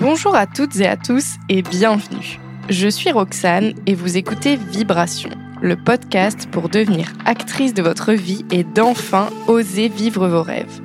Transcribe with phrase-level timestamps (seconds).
[0.00, 2.40] Bonjour à toutes et à tous et bienvenue.
[2.70, 5.28] Je suis Roxane et vous écoutez Vibration,
[5.60, 10.80] le podcast pour devenir actrice de votre vie et d'enfin oser vivre vos rêves.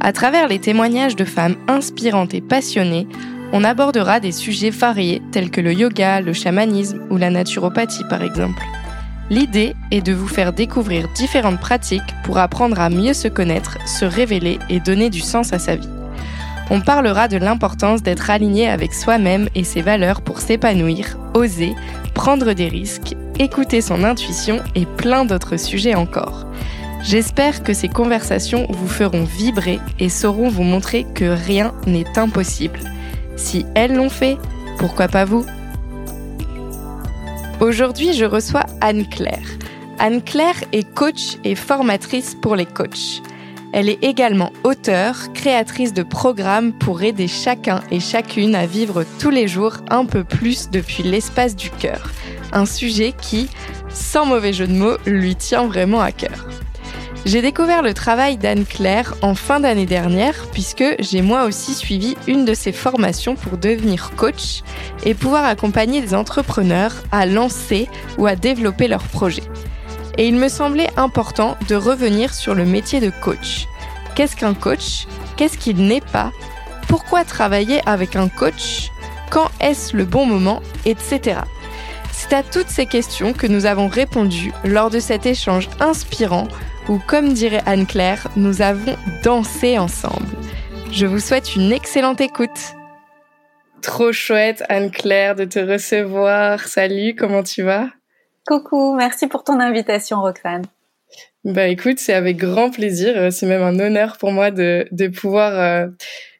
[0.00, 3.08] À travers les témoignages de femmes inspirantes et passionnées,
[3.54, 8.22] on abordera des sujets variés tels que le yoga, le chamanisme ou la naturopathie par
[8.22, 8.62] exemple.
[9.30, 14.04] L'idée est de vous faire découvrir différentes pratiques pour apprendre à mieux se connaître, se
[14.04, 15.93] révéler et donner du sens à sa vie.
[16.70, 21.74] On parlera de l'importance d'être aligné avec soi-même et ses valeurs pour s'épanouir, oser,
[22.14, 26.46] prendre des risques, écouter son intuition et plein d'autres sujets encore.
[27.02, 32.80] J'espère que ces conversations vous feront vibrer et sauront vous montrer que rien n'est impossible.
[33.36, 34.38] Si elles l'ont fait,
[34.78, 35.44] pourquoi pas vous?
[37.60, 39.58] Aujourd'hui, je reçois Anne-Claire.
[39.98, 43.22] Anne-Claire est coach et formatrice pour les coachs.
[43.76, 49.30] Elle est également auteure, créatrice de programmes pour aider chacun et chacune à vivre tous
[49.30, 52.12] les jours un peu plus depuis l'espace du cœur.
[52.52, 53.48] Un sujet qui,
[53.88, 56.46] sans mauvais jeu de mots, lui tient vraiment à cœur.
[57.26, 62.44] J'ai découvert le travail d'Anne-Claire en fin d'année dernière puisque j'ai moi aussi suivi une
[62.44, 64.62] de ses formations pour devenir coach
[65.04, 67.88] et pouvoir accompagner des entrepreneurs à lancer
[68.18, 69.42] ou à développer leurs projets.
[70.16, 73.66] Et il me semblait important de revenir sur le métier de coach.
[74.14, 75.06] Qu'est-ce qu'un coach?
[75.36, 76.30] Qu'est-ce qu'il n'est pas?
[76.88, 78.90] Pourquoi travailler avec un coach?
[79.30, 80.62] Quand est-ce le bon moment?
[80.84, 81.40] Etc.
[82.12, 86.46] C'est à toutes ces questions que nous avons répondu lors de cet échange inspirant
[86.88, 90.28] où, comme dirait Anne-Claire, nous avons dansé ensemble.
[90.92, 92.74] Je vous souhaite une excellente écoute.
[93.82, 96.60] Trop chouette, Anne-Claire, de te recevoir.
[96.60, 97.88] Salut, comment tu vas?
[98.46, 100.64] Coucou, merci pour ton invitation, Roxane.
[101.44, 103.32] Bah écoute, c'est avec grand plaisir.
[103.32, 105.86] C'est même un honneur pour moi de, de pouvoir euh,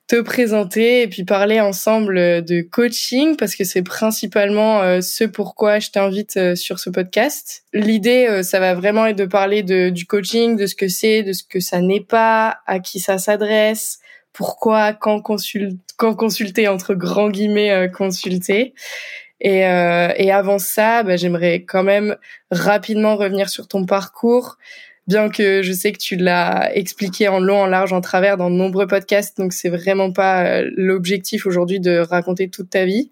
[0.07, 5.79] te présenter et puis parler ensemble de coaching parce que c'est principalement euh, ce pourquoi
[5.79, 7.65] je t'invite euh, sur ce podcast.
[7.73, 11.23] L'idée, euh, ça va vraiment être de parler de, du coaching, de ce que c'est,
[11.23, 13.99] de ce que ça n'est pas, à qui ça s'adresse,
[14.35, 18.75] pourquoi, quand, consul quand consulter, entre grands guillemets, consulter.
[19.41, 22.17] Et, et avant ça, bah, j'aimerais quand même
[22.51, 24.57] rapidement revenir sur ton parcours,
[25.07, 28.51] bien que je sais que tu l'as expliqué en long, en large, en travers dans
[28.51, 33.11] de nombreux podcasts, donc c'est vraiment pas euh, l'objectif aujourd'hui de raconter toute ta vie.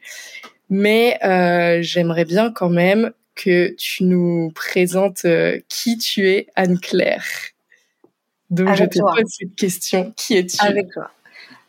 [0.70, 7.24] Mais euh, j'aimerais bien quand même que tu nous présentes euh, qui tu es, Anne-Claire.
[8.50, 10.56] Donc je te pose cette question, qui es-tu?
[10.60, 11.10] Avec toi.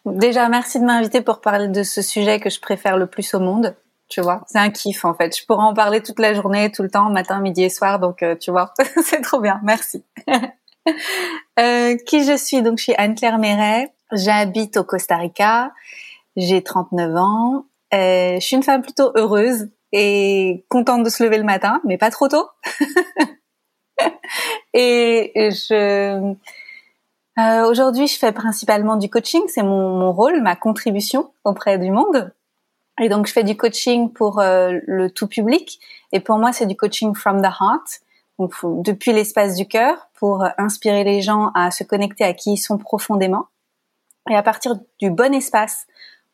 [0.06, 3.40] Déjà, merci de m'inviter pour parler de ce sujet que je préfère le plus au
[3.40, 3.74] monde
[4.10, 4.42] tu vois.
[4.48, 5.38] C'est un kiff en fait.
[5.38, 8.00] Je pourrais en parler toute la journée, tout le temps, matin, midi et soir.
[8.00, 9.60] Donc euh, tu vois, c'est trop bien.
[9.64, 10.04] Merci.
[11.60, 12.62] euh, qui je suis?
[12.62, 13.94] Donc je suis Anne-Claire Méret.
[14.12, 15.72] J'habite au Costa Rica.
[16.36, 17.66] J'ai 39 ans.
[17.94, 21.98] Euh, je suis une femme plutôt heureuse et contente de se lever le matin, mais
[21.98, 22.48] pas trop tôt.
[24.74, 26.36] et je
[27.40, 29.42] euh, aujourd'hui, je fais principalement du coaching.
[29.48, 32.32] C'est mon, mon rôle, ma contribution auprès du monde.
[33.02, 35.80] Et donc, je fais du coaching pour euh, le tout public.
[36.12, 38.02] Et pour moi, c'est du coaching from the heart,
[38.40, 42.58] donc depuis l'espace du cœur, pour inspirer les gens à se connecter à qui ils
[42.58, 43.48] sont profondément.
[44.30, 45.86] Et à partir du bon espace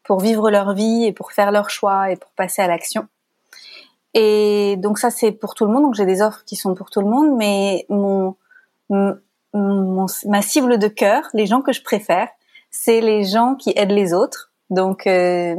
[0.03, 3.07] pour vivre leur vie et pour faire leurs choix et pour passer à l'action.
[4.13, 5.83] Et donc ça, c'est pour tout le monde.
[5.83, 8.35] Donc j'ai des offres qui sont pour tout le monde, mais mon
[8.93, 12.29] ma cible de cœur, les gens que je préfère,
[12.71, 14.48] c'est les gens qui aident les autres.
[14.69, 15.55] Donc euh,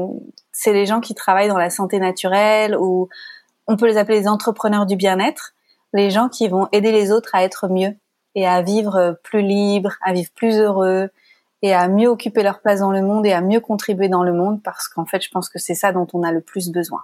[0.53, 3.09] c'est les gens qui travaillent dans la santé naturelle ou
[3.67, 5.55] on peut les appeler les entrepreneurs du bien-être,
[5.93, 7.95] les gens qui vont aider les autres à être mieux
[8.35, 11.11] et à vivre plus libre, à vivre plus heureux
[11.63, 14.33] et à mieux occuper leur place dans le monde et à mieux contribuer dans le
[14.33, 17.01] monde parce qu'en fait, je pense que c'est ça dont on a le plus besoin.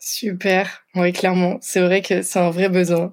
[0.00, 3.12] Super, oui clairement, c'est vrai que c'est un vrai besoin.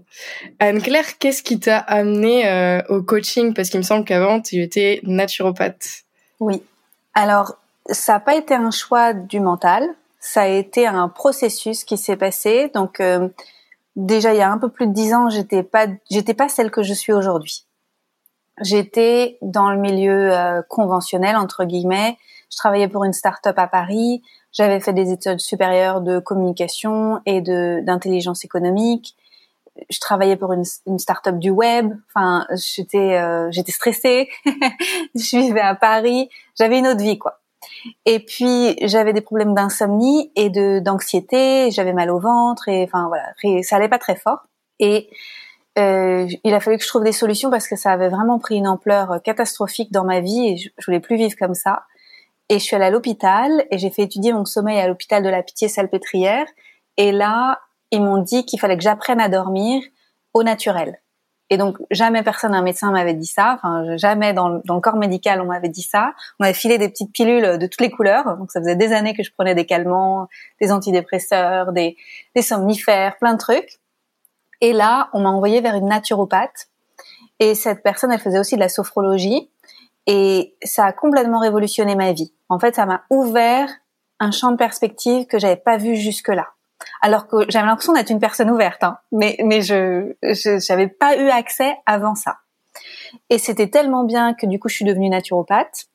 [0.59, 3.55] Anne-Claire, qu'est-ce qui t'a amené euh, au coaching?
[3.55, 6.03] Parce qu'il me semble qu'avant, tu étais naturopathe.
[6.39, 6.61] Oui,
[7.15, 7.57] alors
[7.89, 9.87] ça n'a pas été un choix du mental,
[10.19, 12.71] ça a été un processus qui s'est passé.
[12.73, 13.29] Donc euh,
[13.95, 16.71] déjà il y a un peu plus de dix ans, j'étais pas j'étais pas celle
[16.71, 17.65] que je suis aujourd'hui.
[18.61, 22.17] J'étais dans le milieu euh, conventionnel entre guillemets.
[22.51, 24.23] Je travaillais pour une start-up à Paris.
[24.51, 29.15] J'avais fait des études supérieures de communication et de d'intelligence économique.
[29.89, 31.93] Je travaillais pour une, une start-up du web.
[32.07, 34.29] Enfin, j'étais euh, j'étais stressée.
[35.15, 36.29] je vivais à Paris.
[36.57, 37.41] J'avais une autre vie quoi.
[38.05, 43.07] Et puis j'avais des problèmes d'insomnie et de d'anxiété, j'avais mal au ventre et enfin
[43.07, 43.33] voilà,
[43.63, 44.39] ça allait pas très fort.
[44.79, 45.09] Et
[45.77, 48.55] euh, il a fallu que je trouve des solutions parce que ça avait vraiment pris
[48.55, 51.83] une ampleur catastrophique dans ma vie et je, je voulais plus vivre comme ça.
[52.49, 55.29] Et je suis allée à l'hôpital et j'ai fait étudier mon sommeil à l'hôpital de
[55.29, 56.45] la Pitié-Salpêtrière.
[56.97, 57.59] Et là,
[57.91, 59.81] ils m'ont dit qu'il fallait que j'apprenne à dormir
[60.33, 61.01] au naturel.
[61.49, 63.53] Et donc jamais personne, un médecin m'avait dit ça.
[63.55, 66.13] Enfin, jamais dans le, corps médical on m'avait dit ça.
[66.39, 68.37] On m'avait filé des petites pilules de toutes les couleurs.
[68.37, 70.27] Donc ça faisait des années que je prenais des calmants,
[70.59, 71.97] des antidépresseurs, des,
[72.35, 73.79] des somnifères, plein de trucs.
[74.61, 76.69] Et là, on m'a envoyé vers une naturopathe.
[77.39, 79.49] Et cette personne, elle faisait aussi de la sophrologie.
[80.07, 82.33] Et ça a complètement révolutionné ma vie.
[82.49, 83.69] En fait, ça m'a ouvert
[84.19, 86.47] un champ de perspective que j'avais pas vu jusque-là
[87.01, 88.97] alors que j'avais l'impression d'être une personne ouverte, hein.
[89.11, 90.13] mais mais je
[90.59, 92.37] j'avais pas eu accès avant ça.
[93.29, 95.87] Et c'était tellement bien que du coup je suis devenue naturopathe.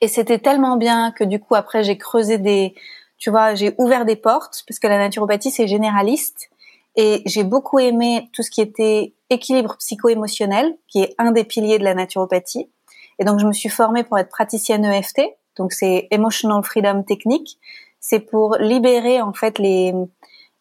[0.00, 2.74] Et c'était tellement bien que du coup après j'ai creusé des,
[3.18, 6.48] tu vois, j'ai ouvert des portes parce que la naturopathie c'est généraliste
[6.96, 11.78] et j'ai beaucoup aimé tout ce qui était équilibre psycho-émotionnel, qui est un des piliers
[11.78, 12.70] de la naturopathie.
[13.18, 15.22] Et donc je me suis formée pour être praticienne EFT,
[15.56, 17.58] donc c'est Emotional Freedom Technique
[18.02, 19.94] c'est pour libérer en fait les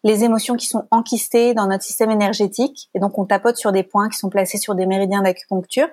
[0.04, 3.84] les émotions qui sont enquistées dans notre système énergétique et donc on tapote sur des
[3.84, 5.90] points qui sont placés sur des méridiens d'acupuncture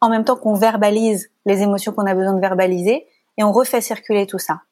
[0.00, 3.06] en même temps qu'on verbalise les émotions qu'on a besoin de verbaliser
[3.38, 4.62] et on refait circuler tout ça.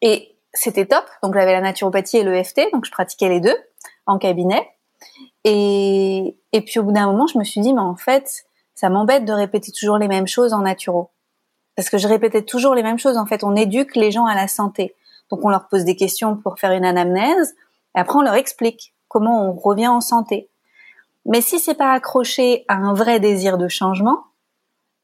[0.00, 1.04] Et c'était top.
[1.22, 3.56] Donc j'avais la naturopathie et l'EFT, donc je pratiquais les deux
[4.06, 4.68] en cabinet.
[5.44, 8.44] Et, et puis au bout d'un moment, je me suis dit, mais en fait,
[8.74, 11.10] ça m'embête de répéter toujours les mêmes choses en naturo.
[11.76, 13.16] Parce que je répétais toujours les mêmes choses.
[13.16, 14.94] En fait, on éduque les gens à la santé.
[15.32, 17.54] Donc on leur pose des questions pour faire une anamnèse
[17.96, 20.50] et après on leur explique comment on revient en santé.
[21.24, 24.24] Mais si c'est pas accroché à un vrai désir de changement,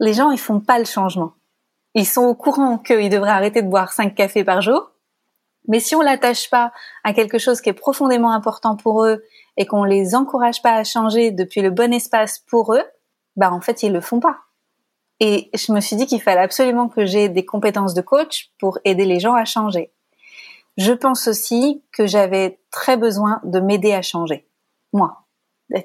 [0.00, 1.32] les gens ils font pas le changement.
[1.94, 4.90] Ils sont au courant qu'ils devraient arrêter de boire 5 cafés par jour,
[5.66, 6.72] mais si on l'attache pas
[7.04, 9.24] à quelque chose qui est profondément important pour eux
[9.56, 12.84] et qu'on les encourage pas à changer depuis le bon espace pour eux,
[13.36, 14.36] bah en fait ils le font pas.
[15.20, 18.78] Et je me suis dit qu'il fallait absolument que j'ai des compétences de coach pour
[18.84, 19.90] aider les gens à changer.
[20.78, 24.46] Je pense aussi que j'avais très besoin de m'aider à changer,
[24.92, 25.24] moi.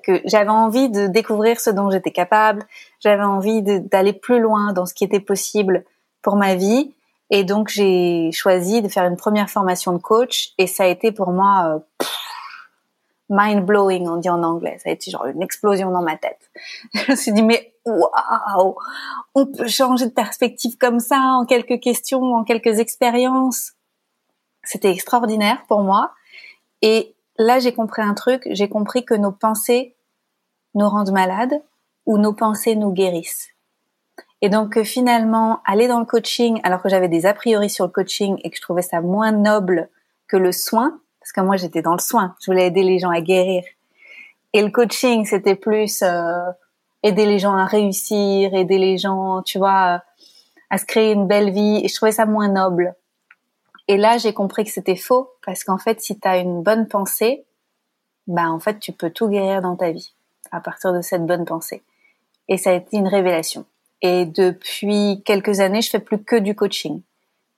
[0.03, 2.63] Que j'avais envie de découvrir ce dont j'étais capable,
[3.01, 5.83] j'avais envie d'aller plus loin dans ce qui était possible
[6.21, 6.93] pour ma vie,
[7.31, 11.11] et donc j'ai choisi de faire une première formation de coach, et ça a été
[11.11, 12.05] pour moi euh,
[13.29, 14.77] mind blowing, on dit en anglais.
[14.81, 16.51] Ça a été genre une explosion dans ma tête.
[16.93, 18.75] Je me suis dit mais waouh,
[19.33, 23.73] on peut changer de perspective comme ça en quelques questions, en quelques expériences.
[24.63, 26.11] C'était extraordinaire pour moi.
[26.81, 28.47] Et là, j'ai compris un truc.
[28.51, 29.95] J'ai compris que nos pensées
[30.75, 31.61] nous rendent malades
[32.05, 33.49] ou nos pensées nous guérissent.
[34.41, 37.91] Et donc finalement, aller dans le coaching, alors que j'avais des a priori sur le
[37.91, 39.89] coaching et que je trouvais ça moins noble
[40.27, 43.09] que le soin, parce que moi j'étais dans le soin, je voulais aider les gens
[43.09, 43.63] à guérir.
[44.51, 46.51] Et le coaching, c'était plus euh,
[47.01, 50.03] aider les gens à réussir, aider les gens, tu vois,
[50.69, 51.81] à se créer une belle vie.
[51.83, 52.95] Et je trouvais ça moins noble.
[53.87, 56.87] Et là, j'ai compris que c'était faux parce qu'en fait, si tu as une bonne
[56.87, 57.45] pensée,
[58.27, 60.13] bah en fait, tu peux tout guérir dans ta vie
[60.51, 61.83] à partir de cette bonne pensée.
[62.47, 63.65] Et ça a été une révélation.
[64.01, 67.01] Et depuis quelques années, je fais plus que du coaching.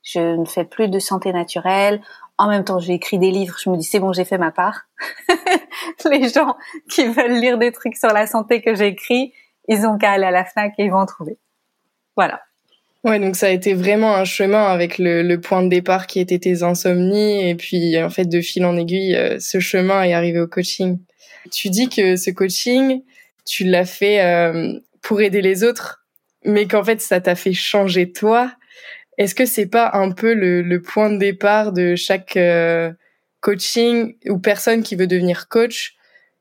[0.04, 2.02] Je ne fais plus de santé naturelle.
[2.38, 3.58] En même temps, j'ai écrit des livres.
[3.60, 4.86] Je me dis c'est bon, j'ai fait ma part.
[6.06, 6.56] Les gens
[6.90, 8.96] qui veulent lire des trucs sur la santé que j'ai
[9.68, 11.40] ils ont qu'à aller à la Fnac et ils vont en trouver.
[12.16, 12.42] Voilà.
[13.06, 16.20] Ouais, donc ça a été vraiment un chemin avec le, le, point de départ qui
[16.20, 20.14] était tes insomnies et puis en fait de fil en aiguille, euh, ce chemin est
[20.14, 20.98] arrivé au coaching.
[21.52, 23.04] Tu dis que ce coaching,
[23.46, 26.04] tu l'as fait euh, pour aider les autres,
[26.46, 28.52] mais qu'en fait ça t'a fait changer toi.
[29.20, 32.92] Est-ce que c'est pas un peu le, le, point de départ de chaque euh,
[33.40, 35.94] coaching ou personne qui veut devenir coach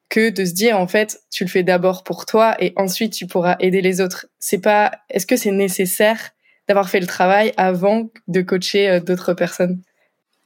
[0.09, 3.27] que de se dire en fait tu le fais d'abord pour toi et ensuite tu
[3.27, 4.29] pourras aider les autres?
[4.39, 6.34] C'est pas est-ce que c'est nécessaire
[6.69, 9.81] d'avoir fait le travail avant de coacher euh, d'autres personnes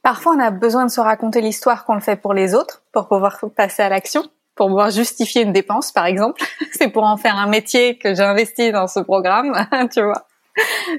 [0.01, 3.07] Parfois, on a besoin de se raconter l'histoire qu'on le fait pour les autres, pour
[3.07, 4.23] pouvoir passer à l'action,
[4.55, 6.41] pour pouvoir justifier une dépense, par exemple.
[6.71, 9.53] C'est pour en faire un métier que j'ai investi dans ce programme,
[9.91, 10.25] tu vois.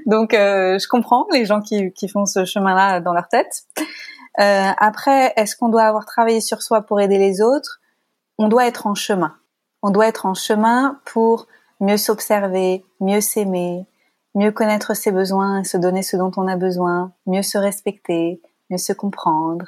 [0.07, 3.65] Donc, euh, je comprends les gens qui, font ce chemin-là dans leur tête.
[4.39, 7.81] Euh, après, est-ce qu'on doit avoir travaillé sur soi pour aider les autres?
[8.39, 9.35] On doit être en chemin.
[9.83, 11.47] On doit être en chemin pour
[11.81, 13.87] mieux s'observer, mieux s'aimer,
[14.35, 18.41] mieux connaître ses besoins et se donner ce dont on a besoin, mieux se respecter,
[18.71, 19.67] mieux se comprendre,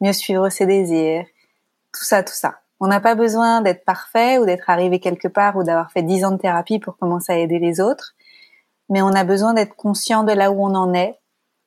[0.00, 1.24] mieux suivre ses désirs,
[1.92, 2.60] tout ça, tout ça.
[2.80, 6.24] On n'a pas besoin d'être parfait ou d'être arrivé quelque part ou d'avoir fait dix
[6.24, 8.14] ans de thérapie pour commencer à aider les autres,
[8.88, 11.18] mais on a besoin d'être conscient de là où on en est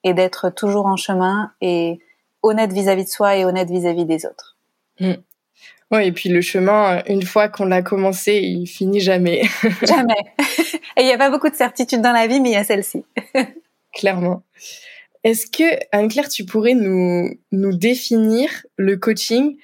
[0.03, 1.99] et d'être toujours en chemin et
[2.41, 4.57] honnête vis-à-vis de soi et honnête vis-à-vis des autres.
[4.99, 5.13] Mmh.
[5.91, 9.43] Oui, et puis le chemin, une fois qu'on l'a commencé, il finit jamais.
[9.83, 10.13] jamais.
[10.97, 12.63] Et il n'y a pas beaucoup de certitudes dans la vie, mais il y a
[12.63, 13.03] celle-ci.
[13.93, 14.43] clairement.
[15.23, 19.55] Est-ce que, Anne-Claire, tu pourrais nous, nous définir le coaching?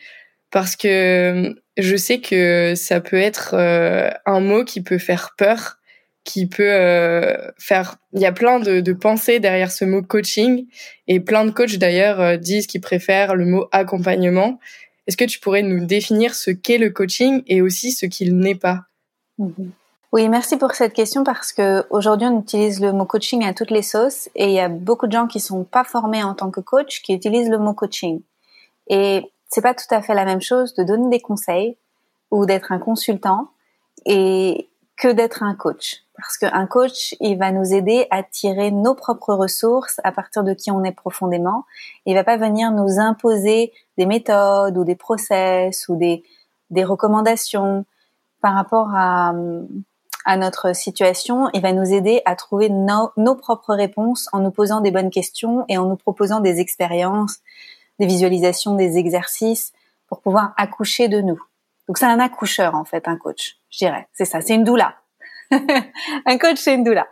[0.52, 5.78] Parce que je sais que ça peut être euh, un mot qui peut faire peur,
[6.24, 7.98] qui peut euh, faire...
[8.14, 10.66] Il y a plein de, de, pensées derrière ce mot coaching,
[11.08, 14.60] et plein de coachs d'ailleurs euh, disent qu'ils préfèrent le mot accompagnement.
[15.10, 18.54] Est-ce que tu pourrais nous définir ce qu'est le coaching et aussi ce qu'il n'est
[18.54, 18.82] pas?
[19.40, 19.72] Mhm.
[20.12, 23.72] Oui, merci pour cette question parce que aujourd'hui on utilise le mot coaching à toutes
[23.72, 26.52] les sauces et il y a beaucoup de gens qui sont pas formés en tant
[26.52, 28.22] que coach qui utilisent le mot coaching.
[28.88, 31.76] Et c'est pas tout à fait la même chose de donner des conseils
[32.30, 33.50] ou d'être un consultant
[35.00, 36.04] que d'être un coach.
[36.16, 40.54] Parce qu'un coach, il va nous aider à tirer nos propres ressources à partir de
[40.54, 41.66] qui on est profondément.
[42.06, 46.24] Il va pas venir nous imposer des méthodes ou des process ou des,
[46.70, 47.86] des recommandations
[48.42, 49.34] par rapport à,
[50.26, 54.82] à notre situation il va nous aider à trouver nos, propres réponses en nous posant
[54.82, 57.40] des bonnes questions et en nous proposant des expériences,
[58.00, 59.72] des visualisations, des exercices
[60.08, 61.42] pour pouvoir accoucher de nous.
[61.90, 64.08] Donc c'est un accoucheur en fait, un coach, je dirais.
[64.14, 64.94] C'est ça, c'est une doula.
[65.52, 67.08] un coach, c'est une doula.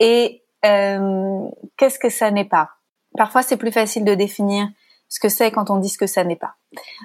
[0.00, 1.46] Et euh,
[1.76, 2.70] qu'est-ce que ça n'est pas?
[3.18, 4.66] Parfois, c'est plus facile de définir
[5.10, 6.54] ce que c'est quand on dit ce que ça n'est pas.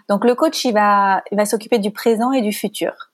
[0.08, 3.12] Donc le coach, il va, il va s'occuper du présent et du futur.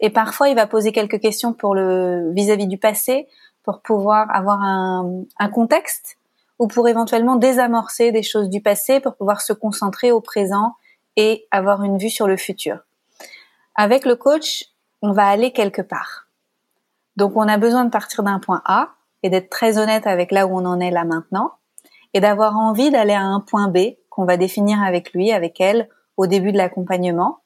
[0.00, 3.28] Et parfois, il va poser quelques questions pour le vis-à-vis du passé,
[3.64, 6.16] pour pouvoir avoir un, un, contexte
[6.58, 10.76] ou pour éventuellement désamorcer des choses du passé pour pouvoir se concentrer au présent
[11.16, 12.78] et avoir une vue sur le futur.
[13.82, 14.66] Avec le coach,
[15.00, 16.26] on va aller quelque part.
[17.16, 18.90] Donc, on a besoin de partir d'un point A
[19.22, 21.52] et d'être très honnête avec là où on en est là maintenant
[22.12, 25.88] et d'avoir envie d'aller à un point B qu'on va définir avec lui, avec elle,
[26.18, 27.38] au début de l'accompagnement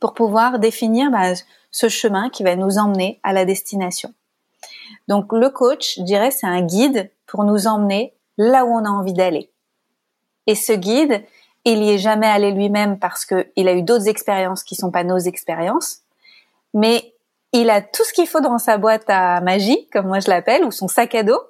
[0.00, 1.34] pour pouvoir définir bah,
[1.70, 4.12] ce chemin qui va nous emmener à la destination.
[5.06, 8.90] Donc le coach, je dirais, c'est un guide pour nous emmener là où on a
[8.90, 9.52] envie d'aller.
[10.48, 11.22] Et ce guide,
[11.72, 15.04] il y est jamais allé lui-même parce qu'il a eu d'autres expériences qui sont pas
[15.04, 15.98] nos expériences,
[16.74, 17.14] mais
[17.52, 20.64] il a tout ce qu'il faut dans sa boîte à magie, comme moi je l'appelle,
[20.64, 21.40] ou son sac à dos,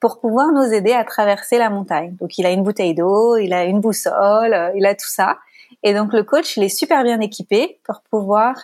[0.00, 2.16] pour pouvoir nous aider à traverser la montagne.
[2.20, 5.38] Donc il a une bouteille d'eau, il a une boussole, il a tout ça.
[5.82, 8.56] Et donc le coach, il est super bien équipé pour pouvoir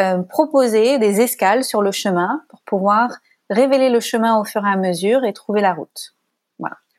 [0.00, 3.10] euh, proposer des escales sur le chemin, pour pouvoir
[3.50, 6.14] révéler le chemin au fur et à mesure et trouver la route.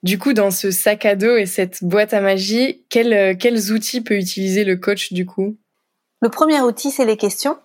[0.04, 3.72] Du coup, dans ce sac à dos et cette boîte à magie, quels, euh, quels
[3.72, 5.56] outils peut utiliser le coach du coup?
[6.22, 7.58] Le premier outil, c'est les questions.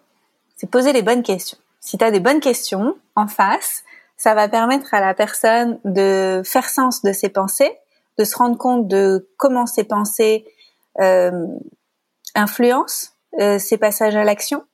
[0.57, 1.59] C'est poser les bonnes questions.
[1.81, 3.85] Si tu as des bonnes questions en face,
[4.17, 7.73] ça va permettre à la personne de faire sens de ses pensées,
[8.19, 10.47] de se rendre compte de comment ses pensées
[11.01, 11.47] euh,
[12.35, 14.65] influence euh, ces passages à l'action.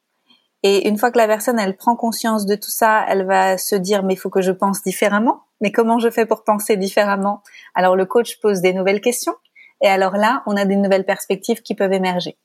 [0.63, 3.75] Et une fois que la personne, elle prend conscience de tout ça, elle va se
[3.75, 5.43] dire, mais il faut que je pense différemment.
[5.61, 7.43] Mais comment je fais pour penser différemment?
[7.75, 9.35] Alors le coach pose des nouvelles questions.
[9.81, 12.37] Et alors là, on a des nouvelles perspectives qui peuvent émerger.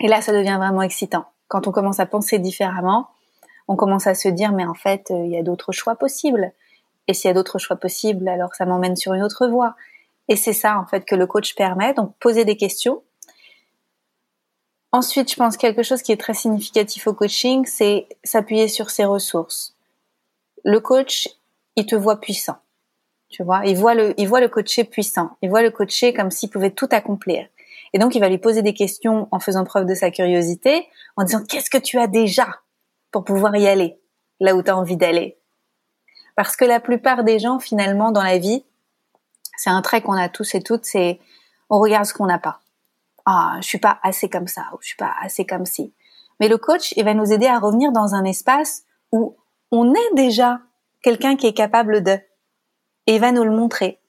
[0.00, 1.26] Et là, ça devient vraiment excitant.
[1.48, 3.08] Quand on commence à penser différemment,
[3.68, 6.52] on commence à se dire, mais en fait, euh, il y a d'autres choix possibles.
[7.08, 9.74] Et s'il y a d'autres choix possibles, alors ça m'emmène sur une autre voie.
[10.28, 11.94] Et c'est ça, en fait, que le coach permet.
[11.94, 13.02] Donc, poser des questions,
[14.94, 19.06] Ensuite, je pense quelque chose qui est très significatif au coaching, c'est s'appuyer sur ses
[19.06, 19.74] ressources.
[20.64, 21.28] Le coach,
[21.76, 22.58] il te voit puissant.
[23.30, 25.30] Tu vois, il voit le, il voit le coaché puissant.
[25.40, 27.46] Il voit le coaché comme s'il pouvait tout accomplir.
[27.94, 31.24] Et donc, il va lui poser des questions en faisant preuve de sa curiosité, en
[31.24, 32.48] disant qu'est-ce que tu as déjà
[33.10, 33.98] pour pouvoir y aller
[34.40, 35.38] là où tu as envie d'aller?
[36.36, 38.64] Parce que la plupart des gens, finalement, dans la vie,
[39.56, 41.18] c'est un trait qu'on a tous et toutes, c'est
[41.70, 42.61] on regarde ce qu'on n'a pas
[43.26, 45.92] ah, je suis pas assez comme ça ou je suis pas assez comme ci.
[46.40, 49.36] Mais le coach, il va nous aider à revenir dans un espace où
[49.70, 50.60] on est déjà
[51.02, 52.18] quelqu'un qui est capable de
[53.06, 54.00] et il va nous le montrer.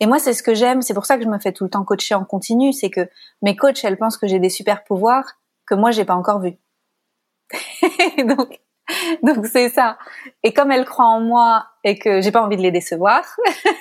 [0.00, 0.80] Et moi, c'est ce que j'aime.
[0.80, 2.72] C'est pour ça que je me fais tout le temps coacher en continu.
[2.72, 3.08] C'est que
[3.42, 6.56] mes coachs, elles pensent que j'ai des super pouvoirs que moi, j'ai pas encore vus.
[8.24, 8.60] donc,
[9.22, 9.98] donc c'est ça.
[10.42, 13.22] Et comme elles croient en moi et que j'ai pas envie de les décevoir,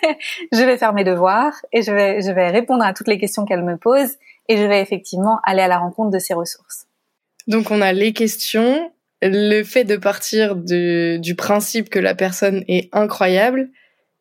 [0.52, 3.46] je vais faire mes devoirs et je vais, je vais répondre à toutes les questions
[3.46, 4.18] qu'elles me posent
[4.48, 6.88] et je vais effectivement aller à la rencontre de ces ressources.
[7.48, 12.90] Donc on a les questions, le fait de partir du principe que la personne est
[12.94, 13.70] incroyable.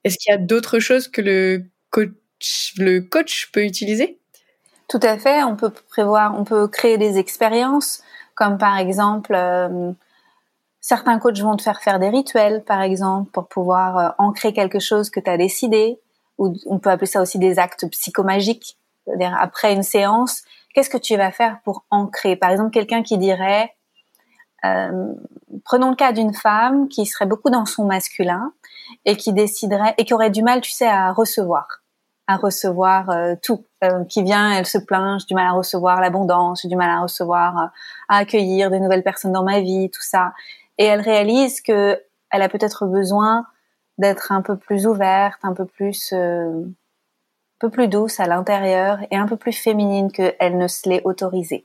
[0.05, 4.21] Est-ce qu'il y a d'autres choses que le coach, le coach peut utiliser?
[4.89, 5.43] Tout à fait.
[5.43, 8.03] On peut prévoir, on peut créer des expériences,
[8.37, 9.93] comme par exemple, euh,
[10.81, 14.79] certains coachs vont te faire faire des rituels, par exemple, pour pouvoir euh, ancrer quelque
[14.79, 15.99] chose que tu as décidé.
[16.39, 18.77] Ou on peut appeler ça aussi des actes psychomagiques
[19.39, 20.43] après une séance,
[20.75, 22.37] qu'est-ce que tu vas faire pour ancrer?
[22.37, 23.73] Par exemple, quelqu'un qui dirait
[24.65, 25.15] euh,
[25.65, 28.53] prenons le cas d'une femme qui serait beaucoup dans son masculin
[29.05, 31.83] et qui déciderait et qui aurait du mal, tu sais, à recevoir,
[32.27, 33.65] à recevoir euh, tout.
[33.85, 36.91] Euh, qui vient, elle se plaint, j'ai du mal à recevoir l'abondance, j'ai du mal
[36.91, 37.67] à recevoir, euh,
[38.09, 40.33] à accueillir des nouvelles personnes dans ma vie, tout ça.
[40.79, 43.47] Et elle réalise que elle a peut-être besoin
[43.99, 46.65] d'être un peu plus ouverte, un peu plus, un
[47.59, 51.65] peu plus douce à l'intérieur et un peu plus féminine qu'elle ne se l'est autorisée.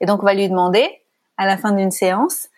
[0.00, 0.88] Et donc on va lui demander
[1.36, 2.48] à la fin d'une séance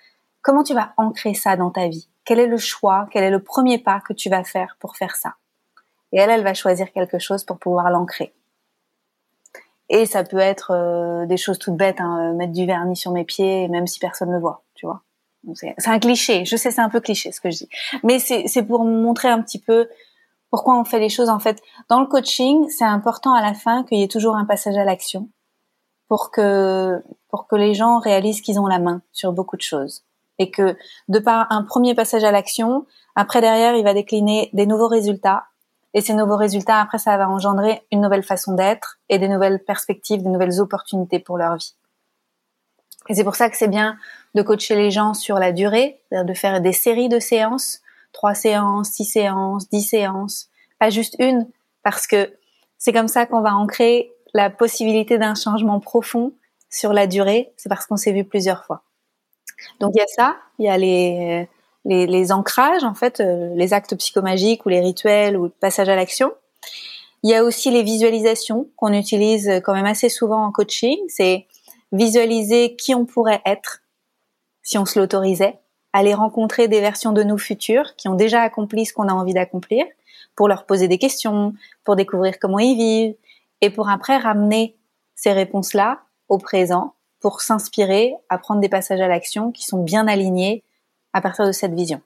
[0.43, 2.09] comment tu vas ancrer ça dans ta vie?
[2.25, 5.17] Quel est le choix, quel est le premier pas que tu vas faire pour faire
[5.17, 5.35] ça?
[6.13, 8.35] Et elle, elle va choisir quelque chose pour pouvoir l'ancrer.
[9.89, 13.13] Et ça peut être euh, des choses toutes bêtes, hein, euh, mettre du vernis sur
[13.13, 15.03] mes pieds, même si personne ne le voit, tu vois.
[15.55, 17.69] C'est un cliché, je sais, c'est un peu cliché ce que je dis.
[18.05, 19.89] Mais c'est pour montrer un petit peu
[20.53, 21.31] pourquoi on fait les choses.
[21.31, 24.45] En fait, dans le coaching, c'est important à la fin qu'il y ait toujours un
[24.45, 25.31] passage à l'action
[26.09, 30.05] pour que, pour que les gens réalisent qu'ils ont la main sur beaucoup de choses
[30.39, 30.77] et que
[31.09, 32.85] de par un premier passage à l'action,
[33.17, 35.45] après derrière, il va décliner des nouveaux résultats.
[35.95, 39.65] Et ces nouveaux résultats, après, ça va engendrer une nouvelle façon d'être et des nouvelles
[39.65, 41.75] perspectives, des nouvelles opportunités pour leur vie.
[43.09, 43.97] Et c'est pour ça que c'est bien
[44.35, 47.82] de coacher les gens sur la durée, de faire des séries de séances,
[48.13, 51.49] trois séances, six séances, dix séances, pas juste une,
[51.83, 52.33] parce que
[52.79, 56.33] c'est comme ça qu'on va ancrer la possibilité d'un changement profond
[56.71, 57.53] sur la durée.
[57.57, 58.83] C'est parce qu'on s'est vu plusieurs fois.
[59.81, 61.49] Donc il y a ça, il y a les,
[61.85, 65.97] les, ancrages, en fait, euh, les actes psychomagiques ou les rituels ou le passage à
[65.97, 66.33] l'action.
[67.23, 70.99] Il y a aussi les visualisations qu'on utilise quand même assez souvent en coaching.
[71.09, 71.47] C'est
[71.93, 73.83] visualiser qui on pourrait être
[74.63, 75.59] si on se l'autorisait,
[75.93, 79.35] aller rencontrer des versions de nous futures qui ont déjà accompli ce qu'on a envie
[79.35, 79.85] d'accomplir,
[80.35, 81.53] pour leur poser des questions,
[81.85, 83.15] pour découvrir comment ils vivent,
[83.61, 84.77] et pour après ramener
[85.15, 90.09] ces réponses-là au présent pour s'inspirer à prendre des passages à l'action qui sont bien
[90.09, 90.65] alignés
[91.13, 92.01] à partir de cette vision.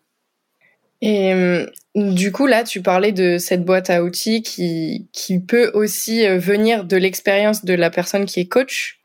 [1.01, 5.71] Et euh, du coup, là, tu parlais de cette boîte à outils qui, qui peut
[5.75, 9.01] aussi euh, venir de l'expérience de la personne qui est coach.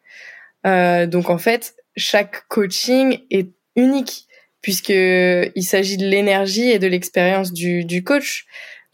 [0.65, 4.27] Euh, donc, en fait, chaque coaching est unique
[4.61, 8.45] puisque il s'agit de l'énergie et de l'expérience du, du coach.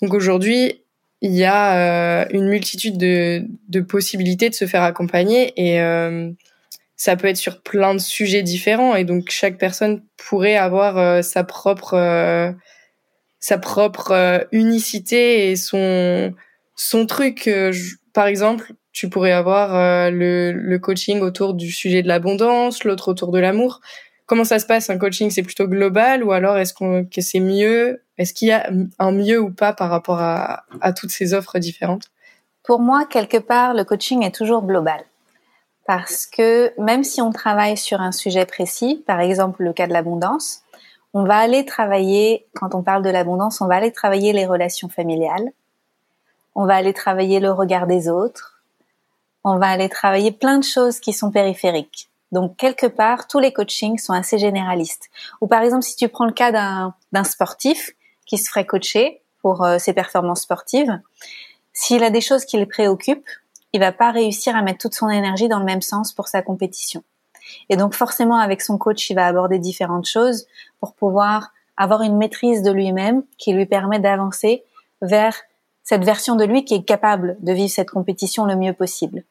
[0.02, 0.84] Donc, aujourd'hui,
[1.22, 5.80] il y a euh, une multitude de, de possibilités de se faire accompagner et
[6.98, 11.22] ça peut être sur plein de sujets différents et donc chaque personne pourrait avoir euh,
[11.22, 12.52] sa propre euh,
[13.40, 16.34] sa propre euh, unicité et son
[16.76, 17.50] son truc
[18.14, 23.32] par exemple tu pourrais avoir le, le coaching autour du sujet de l'abondance l'autre autour
[23.32, 23.82] de l'amour
[24.28, 25.32] comment ça se passe un coaching?
[25.32, 28.04] C'est plutôt global ou alors est-ce que c'est mieux?
[28.20, 31.58] Est-ce qu'il y a un mieux ou pas par rapport à, à toutes ces offres
[31.58, 32.12] différentes?
[32.64, 35.02] Pour moi quelque part le coaching est toujours global.
[35.88, 39.94] Parce que même si on travaille sur un sujet précis, par exemple le cas de
[39.94, 40.64] l'abondance,
[41.14, 44.90] on va aller travailler, quand on parle de l'abondance, on va aller travailler les relations
[44.90, 45.50] familiales,
[46.54, 48.62] on va aller travailler le regard des autres,
[49.46, 52.07] on va aller travailler plein de choses qui sont périphériques.
[52.32, 55.10] Donc quelque part, tous les coachings sont assez généralistes.
[55.42, 56.52] Ou par exemple, si tu prends le cas
[57.12, 57.92] d'un sportif
[58.26, 61.00] qui se ferait coacher pour euh, ses performances sportives,
[61.74, 63.30] s'il a des choses qui le préoccupent,
[63.74, 66.42] il va pas réussir à mettre toute son énergie dans le même sens pour sa
[66.42, 67.04] compétition.
[67.70, 70.48] Et donc forcément avec son coach, il va aborder différentes choses
[70.80, 74.64] pour pouvoir avoir une maîtrise de lui-même qui lui permet d'avancer
[75.02, 75.36] vers
[75.84, 79.24] cette version de lui qui est capable de vivre cette compétition le mieux possible.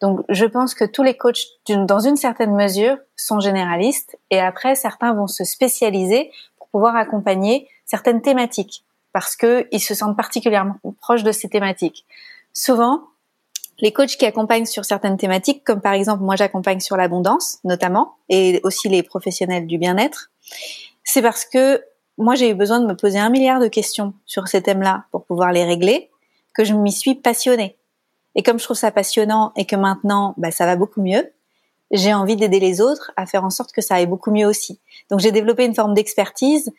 [0.00, 4.74] Donc je pense que tous les coachs, dans une certaine mesure, sont généralistes et après
[4.74, 11.22] certains vont se spécialiser pour pouvoir accompagner certaines thématiques parce qu'ils se sentent particulièrement proches
[11.22, 12.04] de ces thématiques.
[12.52, 13.04] Souvent,
[13.78, 18.16] les coachs qui accompagnent sur certaines thématiques, comme par exemple moi j'accompagne sur l'abondance notamment,
[18.28, 20.30] et aussi les professionnels du bien-être,
[21.04, 21.82] c'est parce que
[22.18, 25.24] moi j'ai eu besoin de me poser un milliard de questions sur ces thèmes-là pour
[25.24, 26.10] pouvoir les régler,
[26.54, 27.76] que je m'y suis passionnée.
[28.34, 31.30] Et comme je trouve ça passionnant et que maintenant bah, ça va beaucoup mieux,
[31.90, 34.80] j'ai envie d'aider les autres à faire en sorte que ça aille beaucoup mieux aussi.
[35.10, 36.72] Donc j'ai développé une forme d'expertise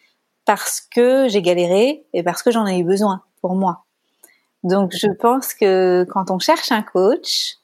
[0.45, 3.85] parce que j'ai galéré et parce que j'en ai eu besoin pour moi.
[4.63, 7.57] Donc je pense que quand on cherche un coach,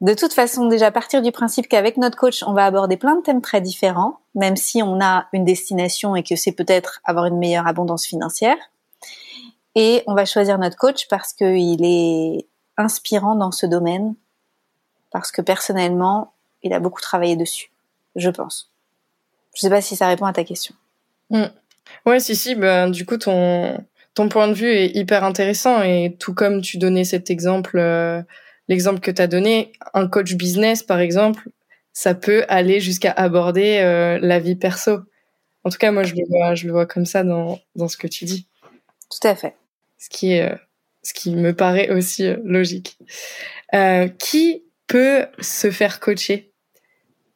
[0.00, 3.22] de toute façon déjà partir du principe qu'avec notre coach, on va aborder plein de
[3.22, 7.38] thèmes très différents, même si on a une destination et que c'est peut-être avoir une
[7.38, 8.56] meilleure abondance financière.
[9.82, 14.14] Et on va choisir notre coach parce qu'il est inspirant dans ce domaine,
[15.10, 17.70] parce que personnellement, il a beaucoup travaillé dessus,
[18.14, 18.70] je pense.
[19.54, 20.74] Je sais pas si ça répond à ta question.
[21.30, 21.50] Oui, mm.
[22.04, 26.14] Ouais, si, si, ben, du coup, ton, ton point de vue est hyper intéressant et
[26.20, 28.20] tout comme tu donnais cet exemple, euh,
[28.68, 31.48] l'exemple que tu as donné, un coach business par exemple,
[31.94, 34.98] ça peut aller jusqu'à aborder euh, la vie perso.
[35.64, 37.96] En tout cas, moi, je le vois, je le vois comme ça dans, dans ce
[37.96, 38.46] que tu dis.
[39.08, 39.54] Tout à fait.
[40.00, 40.56] Ce qui est, euh,
[41.02, 42.98] ce qui me paraît aussi euh, logique.
[43.74, 46.52] Euh, qui peut se faire coacher?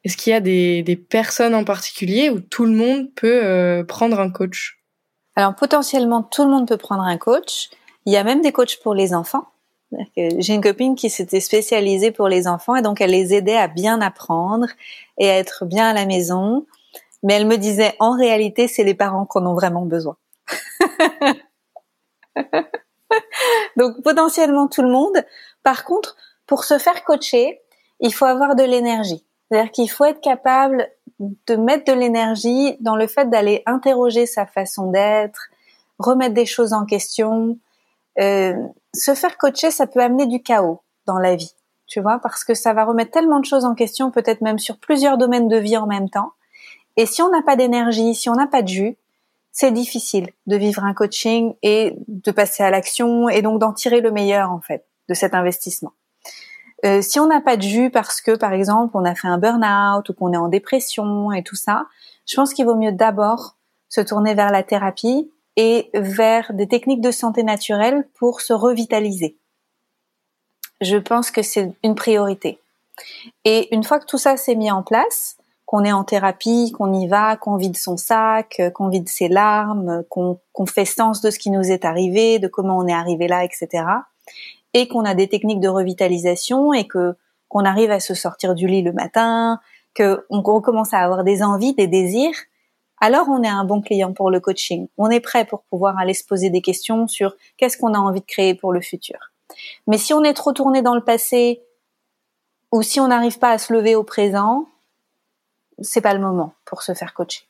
[0.03, 4.21] Est-ce qu'il y a des, des, personnes en particulier où tout le monde peut prendre
[4.21, 4.83] un coach?
[5.35, 7.71] Alors potentiellement, tout le monde peut prendre un coach.
[8.05, 9.47] Il y a même des coachs pour les enfants.
[10.17, 13.69] J'ai une copine qui s'était spécialisée pour les enfants et donc elle les aidait à
[13.69, 14.67] bien apprendre
[15.17, 16.67] et à être bien à la maison.
[17.23, 20.19] Mais elle me disait, en réalité, c'est les parents qu'on ont vraiment besoin.
[23.77, 25.25] donc potentiellement tout le monde.
[25.63, 26.17] Par contre,
[26.47, 27.61] pour se faire coacher,
[28.01, 29.25] il faut avoir de l'énergie.
[29.49, 34.47] C'est-à-dire qu'il faut être capable de mettre de l'énergie dans le fait d'aller interroger sa
[34.47, 35.49] façon d'être,
[35.99, 37.59] remettre des choses en question,
[38.21, 38.55] euh,
[38.95, 41.55] se faire coacher, ça peut amener du chaos dans la vie,
[41.87, 44.79] tu vois, parce que ça va remettre tellement de choses en question, peut-être même sur
[44.79, 46.33] plusieurs domaines de vie en même temps.
[46.97, 48.97] Et si on n'a pas d'énergie, si on n'a pas de jus,
[49.55, 54.01] c'est difficile de vivre un coaching et de passer à l'action et donc d'en tirer
[54.01, 55.93] le meilleur en fait de cet investissement.
[56.85, 59.39] Euh, si on n'a pas de jus parce que par exemple on a fait un
[59.39, 61.87] burn-out ou qu'on est en dépression et tout ça,
[62.27, 63.57] je pense qu'il vaut mieux d'abord
[63.89, 69.37] se tourner vers la thérapie et vers des techniques de santé naturelle pour se revitaliser.
[70.81, 72.59] Je pense que c'est une priorité.
[73.45, 75.37] Et une fois que tout ça s'est mis en place,
[75.75, 80.05] qu'on est en thérapie, qu'on y va, qu'on vide son sac, qu'on vide ses larmes,
[80.09, 83.43] qu'on fait sens de ce qui nous est arrivé, de comment on est arrivé là,
[83.43, 83.85] etc.
[84.73, 87.17] Et qu'on a des techniques de revitalisation et que
[87.49, 89.59] qu'on arrive à se sortir du lit le matin,
[89.97, 92.37] qu'on commence à avoir des envies, des désirs,
[93.01, 94.87] alors on est un bon client pour le coaching.
[94.97, 98.21] On est prêt pour pouvoir aller se poser des questions sur qu'est-ce qu'on a envie
[98.21, 99.19] de créer pour le futur.
[99.89, 101.65] Mais si on est trop tourné dans le passé
[102.71, 104.67] ou si on n'arrive pas à se lever au présent,
[105.81, 107.43] c'est pas le moment pour se faire coacher.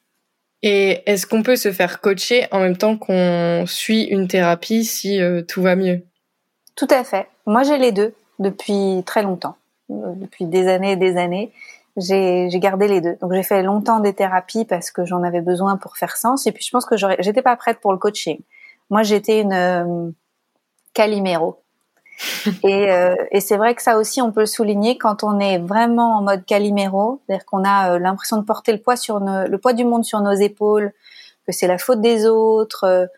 [0.63, 5.21] Et est-ce qu'on peut se faire coacher en même temps qu'on suit une thérapie si
[5.21, 6.03] euh, tout va mieux?
[6.75, 7.29] Tout à fait.
[7.47, 9.57] Moi, j'ai les deux depuis très longtemps,
[9.91, 11.53] euh, depuis des années et des années
[11.97, 13.17] j'ai gardé les deux.
[13.21, 16.47] Donc j'ai fait longtemps des thérapies parce que j'en avais besoin pour faire sens.
[16.47, 18.39] Et puis je pense que j'étais pas prête pour le coaching.
[18.91, 20.11] Moi j'étais une euh,
[20.93, 21.63] caliméro.
[22.63, 25.59] et, euh, et c'est vrai que ça aussi on peut le souligner quand on est
[25.59, 29.57] vraiment en mode caliméro, c'est-à-dire qu'on a euh, l'impression de porter le poids sur le
[29.57, 30.93] poids du monde sur nos épaules,
[31.47, 33.09] que c'est la faute des autres,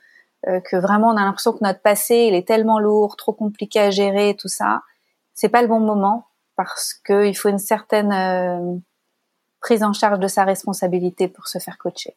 [0.47, 3.81] euh, que vraiment on a l'impression que notre passé il est tellement lourd, trop compliqué
[3.81, 4.83] à gérer, tout ça.
[5.35, 8.83] C'est pas le bon moment parce qu'il faut une certaine
[9.61, 12.17] prise en charge de sa responsabilité pour se faire coacher.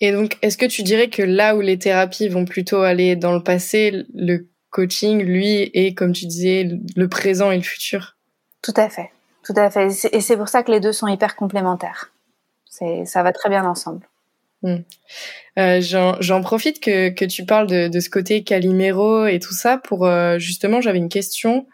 [0.00, 3.32] Et donc, est-ce que tu dirais que là où les thérapies vont plutôt aller dans
[3.32, 8.16] le passé, le coaching, lui, est, comme tu disais, le présent et le futur
[8.60, 9.10] Tout à fait,
[9.44, 9.86] tout à fait.
[10.12, 12.12] Et c'est pour ça que les deux sont hyper complémentaires.
[12.68, 14.08] Ça va très bien ensemble.
[14.62, 14.78] Hmm.
[15.60, 19.78] Euh, J'en profite que, que, tu parles de, de, ce côté Calimero et tout ça
[19.78, 21.68] pour euh, justement, j'avais une question.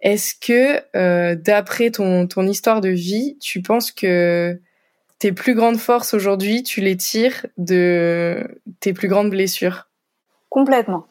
[0.00, 4.60] Est-ce que, euh, d'après ton, ton histoire de vie, tu penses que
[5.18, 9.88] tes plus grandes forces aujourd'hui, tu les tires de tes plus grandes blessures?
[10.48, 11.06] Complètement.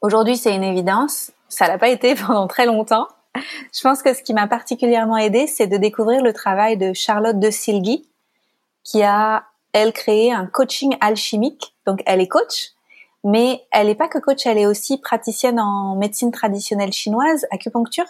[0.00, 1.32] Aujourd'hui, c'est une évidence.
[1.48, 3.08] Ça l'a pas été pendant très longtemps.
[3.34, 7.38] Je pense que ce qui m'a particulièrement aidé, c'est de découvrir le travail de Charlotte
[7.38, 8.08] de Silgui,
[8.82, 11.74] qui a, elle, créé un coaching alchimique.
[11.86, 12.70] Donc, elle est coach,
[13.22, 18.06] mais elle n'est pas que coach, elle est aussi praticienne en médecine traditionnelle chinoise, acupuncture.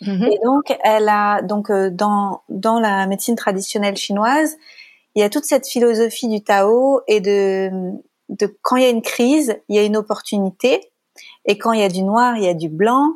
[0.00, 0.24] Mhm.
[0.24, 4.56] Et donc, elle a donc euh, dans dans la médecine traditionnelle chinoise,
[5.14, 7.70] il y a toute cette philosophie du Tao et de
[8.28, 10.91] de quand il y a une crise, il y a une opportunité,
[11.44, 13.14] et quand il y a du noir, il y a du blanc,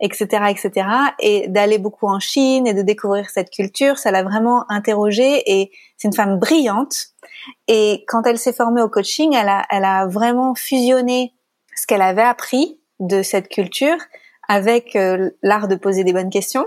[0.00, 0.88] etc., etc.
[1.20, 5.42] Et d'aller beaucoup en Chine et de découvrir cette culture, ça l'a vraiment interrogée.
[5.46, 7.08] Et c'est une femme brillante.
[7.68, 11.34] Et quand elle s'est formée au coaching, elle a elle a vraiment fusionné
[11.74, 13.98] ce qu'elle avait appris de cette culture
[14.48, 16.66] avec euh, l'art de poser des bonnes questions.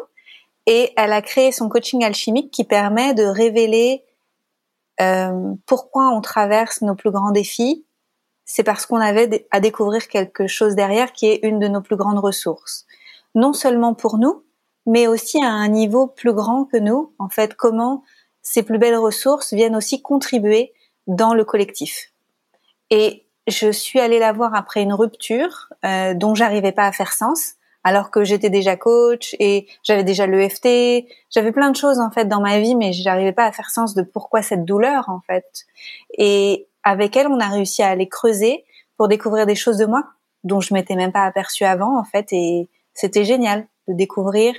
[0.65, 4.03] Et elle a créé son coaching alchimique qui permet de révéler
[5.01, 7.85] euh, pourquoi on traverse nos plus grands défis.
[8.51, 11.95] C'est parce qu'on avait à découvrir quelque chose derrière qui est une de nos plus
[11.95, 12.87] grandes ressources.
[13.35, 14.43] Non seulement pour nous,
[14.87, 17.13] mais aussi à un niveau plus grand que nous.
[17.19, 18.03] En fait, comment
[18.41, 20.73] ces plus belles ressources viennent aussi contribuer
[21.05, 22.11] dans le collectif.
[22.89, 27.13] Et je suis allée la voir après une rupture euh, dont j'arrivais pas à faire
[27.13, 32.09] sens alors que j'étais déjà coach et j'avais déjà l'EFT, j'avais plein de choses en
[32.09, 35.21] fait dans ma vie, mais j'arrivais pas à faire sens de pourquoi cette douleur en
[35.21, 35.45] fait.
[36.17, 38.65] Et avec elle, on a réussi à aller creuser
[38.97, 40.03] pour découvrir des choses de moi
[40.43, 44.55] dont je m'étais même pas aperçue avant en fait, et c'était génial de découvrir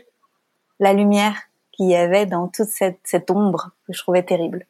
[0.78, 1.37] la lumière
[1.72, 4.66] qu'il y avait dans toute cette, cette ombre que je trouvais terrible.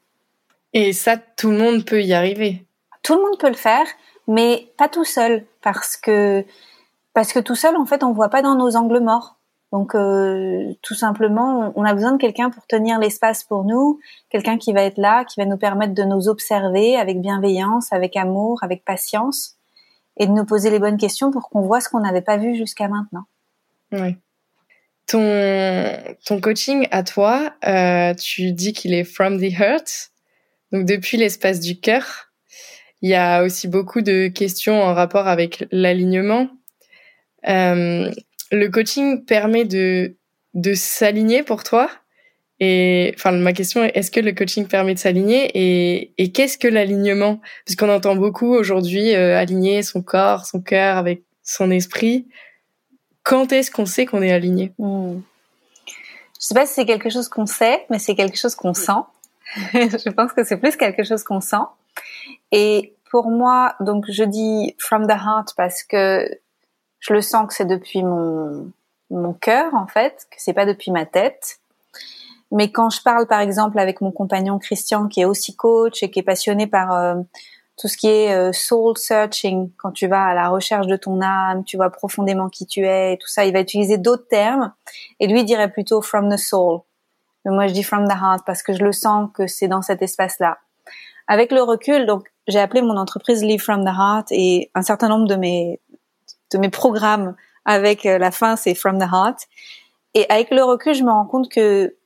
[0.73, 2.65] Et ça, tout le monde peut y arriver.
[3.03, 3.87] Tout le monde peut le faire,
[4.29, 6.45] mais pas tout seul, parce que
[7.13, 9.37] parce que tout seul, en fait, on voit pas dans nos angles morts.
[9.73, 14.59] Donc, euh, tout simplement, on a besoin de quelqu'un pour tenir l'espace pour nous, quelqu'un
[14.59, 18.59] qui va être là, qui va nous permettre de nous observer avec bienveillance, avec amour,
[18.63, 19.57] avec patience,
[20.17, 22.57] et de nous poser les bonnes questions pour qu'on voit ce qu'on n'avait pas vu
[22.57, 23.25] jusqu'à maintenant.
[23.93, 24.17] Oui.
[25.07, 30.11] Ton, ton coaching à toi, euh, tu dis qu'il est from the heart,
[30.73, 32.31] donc depuis l'espace du cœur.
[33.03, 36.49] Il y a aussi beaucoup de questions en rapport avec l'alignement.
[37.49, 38.11] Euh,
[38.51, 40.17] le coaching permet de,
[40.55, 41.91] de s'aligner pour toi
[42.61, 46.59] et enfin, ma question est est-ce que le coaching permet de s'aligner et, et qu'est-ce
[46.59, 47.41] que l'alignement?
[47.65, 52.29] Puisqu'on entend beaucoup aujourd'hui euh, aligner son corps, son cœur avec son esprit.
[53.23, 54.73] Quand est-ce qu'on sait qu'on est aligné?
[54.79, 55.21] Hmm.
[56.39, 58.93] Je sais pas si c'est quelque chose qu'on sait, mais c'est quelque chose qu'on sent.
[59.73, 61.57] je pense que c'est plus quelque chose qu'on sent.
[62.53, 66.29] Et pour moi, donc je dis from the heart parce que
[67.01, 68.71] je le sens que c'est depuis mon
[69.11, 71.59] mon cœur en fait, que c'est pas depuis ma tête.
[72.53, 76.11] Mais quand je parle par exemple avec mon compagnon Christian qui est aussi coach et
[76.11, 77.15] qui est passionné par euh,
[77.77, 81.21] tout ce qui est euh, soul searching, quand tu vas à la recherche de ton
[81.21, 84.73] âme, tu vois profondément qui tu es et tout ça, il va utiliser d'autres termes
[85.21, 86.81] et lui dirait plutôt from the soul.
[87.45, 89.83] Mais moi je dis from the heart parce que je le sens que c'est dans
[89.83, 90.59] cet espace-là.
[91.29, 95.09] Avec le recul, donc j'ai appelé mon entreprise Live from the Heart et un certain
[95.09, 95.79] nombre de mes
[96.51, 97.35] de mes programmes
[97.65, 99.47] avec euh, la fin, c'est From the Heart.
[100.15, 101.97] Et avec le recul, je me rends compte que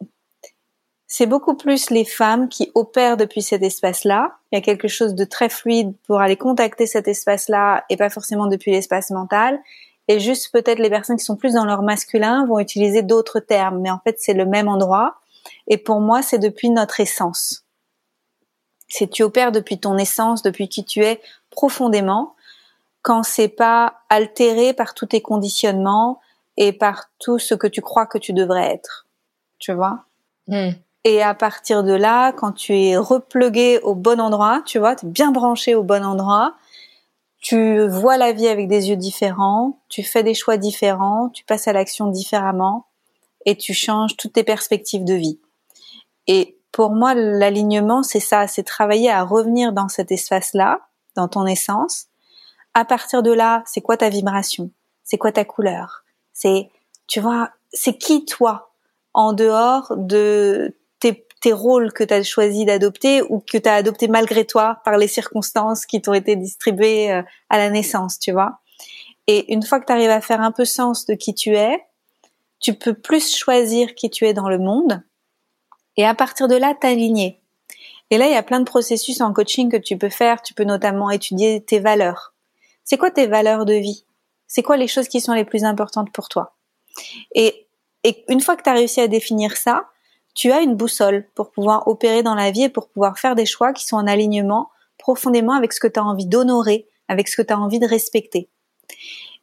[1.06, 4.36] c'est beaucoup plus les femmes qui opèrent depuis cet espace-là.
[4.50, 8.10] Il y a quelque chose de très fluide pour aller contacter cet espace-là et pas
[8.10, 9.60] forcément depuis l'espace mental.
[10.08, 13.80] Et juste peut-être les personnes qui sont plus dans leur masculin vont utiliser d'autres termes,
[13.80, 15.16] mais en fait c'est le même endroit.
[15.68, 17.64] Et pour moi, c'est depuis notre essence.
[18.88, 22.33] C'est tu opères depuis ton essence, depuis qui tu es profondément
[23.04, 26.20] quand c'est pas altéré par tous tes conditionnements
[26.56, 29.06] et par tout ce que tu crois que tu devrais être.
[29.58, 30.06] Tu vois?
[30.48, 30.70] Hmm.
[31.04, 35.04] Et à partir de là, quand tu es replugué au bon endroit, tu vois, tu
[35.04, 36.54] es bien branché au bon endroit,
[37.42, 41.68] tu vois la vie avec des yeux différents, tu fais des choix différents, tu passes
[41.68, 42.86] à l'action différemment
[43.44, 45.38] et tu changes toutes tes perspectives de vie.
[46.26, 50.80] Et pour moi, l'alignement, c'est ça, c'est travailler à revenir dans cet espace-là,
[51.16, 52.06] dans ton essence,
[52.74, 54.70] à partir de là, c'est quoi ta vibration?
[55.04, 56.04] C'est quoi ta couleur?
[56.32, 56.70] C'est,
[57.06, 58.72] tu vois, c'est qui toi
[59.12, 64.08] en dehors de tes, rôles que tu as choisi d'adopter ou que tu as adopté
[64.08, 68.60] malgré toi par les circonstances qui t'ont été distribuées euh, à la naissance, tu vois?
[69.26, 71.84] Et une fois que tu arrives à faire un peu sens de qui tu es,
[72.60, 75.02] tu peux plus choisir qui tu es dans le monde
[75.98, 77.42] et à partir de là t'aligner.
[78.10, 80.42] Et là, il y a plein de processus en coaching que tu peux faire.
[80.42, 82.33] Tu peux notamment étudier tes valeurs.
[82.84, 84.04] C'est quoi tes valeurs de vie?
[84.46, 86.54] C'est quoi les choses qui sont les plus importantes pour toi?
[87.34, 87.66] Et,
[88.28, 89.88] une fois que tu as réussi à définir ça,
[90.34, 93.46] tu as une boussole pour pouvoir opérer dans la vie et pour pouvoir faire des
[93.46, 94.68] choix qui sont en alignement
[94.98, 97.86] profondément avec ce que tu as envie d'honorer, avec ce que tu as envie de
[97.86, 98.50] respecter.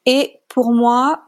[0.05, 1.23] Et pour moi,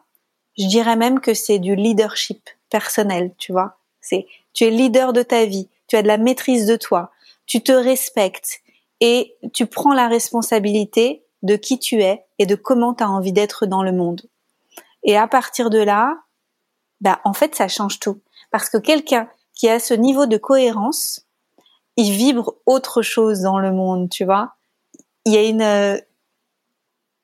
[0.58, 3.78] je dirais même que c'est du leadership personnel, tu vois.
[4.00, 7.12] C'est tu es leader de ta vie, tu as de la maîtrise de toi,
[7.48, 8.62] tu te respectes
[9.00, 13.34] et tu prends la responsabilité de qui tu es et de comment tu as envie
[13.34, 14.22] d'être dans le monde.
[15.04, 16.18] Et à partir de là,
[17.02, 18.22] bah, en fait, ça change tout.
[18.50, 21.26] Parce que quelqu'un qui a ce niveau de cohérence,
[21.98, 24.56] il vibre autre chose dans le monde, tu vois.
[25.26, 25.98] Il y a une, euh,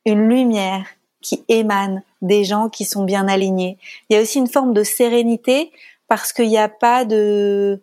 [0.05, 0.85] une lumière
[1.21, 3.77] qui émane des gens qui sont bien alignés.
[4.09, 5.71] Il y a aussi une forme de sérénité
[6.07, 7.81] parce qu'il n'y a pas de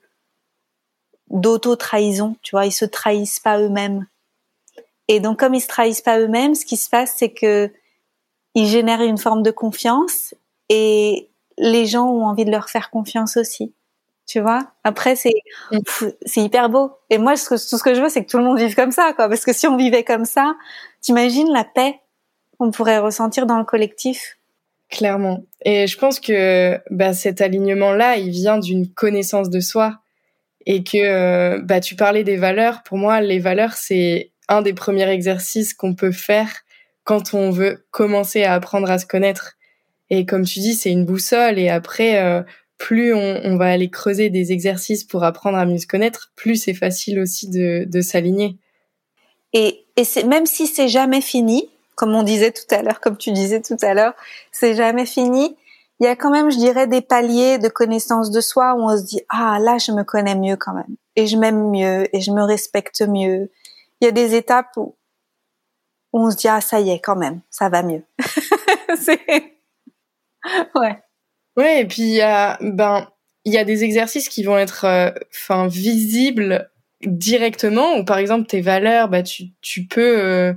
[1.29, 4.07] d'auto-trahison, tu vois, ils se trahissent pas eux-mêmes.
[5.09, 7.71] Et donc, comme ils se trahissent pas eux-mêmes, ce qui se passe, c'est que
[8.55, 10.35] ils génèrent une forme de confiance
[10.69, 13.75] et les gens ont envie de leur faire confiance aussi.
[14.27, 14.73] Tu vois?
[14.83, 15.35] Après, c'est
[15.71, 15.79] mm.
[16.25, 16.91] c'est hyper beau.
[17.11, 19.13] Et moi, tout ce que je veux, c'est que tout le monde vive comme ça,
[19.15, 19.29] quoi.
[19.29, 20.57] Parce que si on vivait comme ça,
[21.01, 22.01] t'imagines la paix
[22.59, 24.39] qu'on pourrait ressentir dans le collectif?
[24.91, 25.45] Clairement.
[25.65, 29.99] Et je pense que bah, cet alignement-là, il vient d'une connaissance de soi.
[30.69, 32.83] Et que euh, bah, tu parlais des valeurs.
[32.83, 36.53] Pour moi, les valeurs, c'est un des premiers exercices qu'on peut faire
[37.05, 39.55] quand on veut commencer à apprendre à se connaître.
[40.11, 41.59] Et comme tu dis, c'est une boussole.
[41.59, 42.43] Et après, euh,
[42.79, 46.75] plus on, va aller creuser des exercices pour apprendre à mieux se connaître, plus c'est
[46.75, 48.59] facile aussi de, s'aligner.
[49.53, 49.87] Et,
[50.27, 53.79] même si c'est jamais fini, comme on disait tout à l'heure, comme tu disais tout
[53.81, 54.13] à l'heure,
[54.53, 55.57] c'est jamais fini.
[56.01, 58.97] il y a quand même, je dirais, des paliers de connaissance de soi où on
[58.99, 62.21] se dit ah là je me connais mieux quand même et je m'aime mieux et
[62.21, 63.51] je me respecte mieux.
[64.01, 64.97] Il y a des étapes où,
[66.13, 68.03] on se dit ah ça y est quand même ça va mieux.
[70.75, 71.03] ouais.
[71.57, 73.09] Ouais et puis il y a ben
[73.45, 76.71] il y a des exercices qui vont être euh, enfin visibles
[77.03, 80.55] directement ou par exemple tes valeurs bah tu tu peux euh,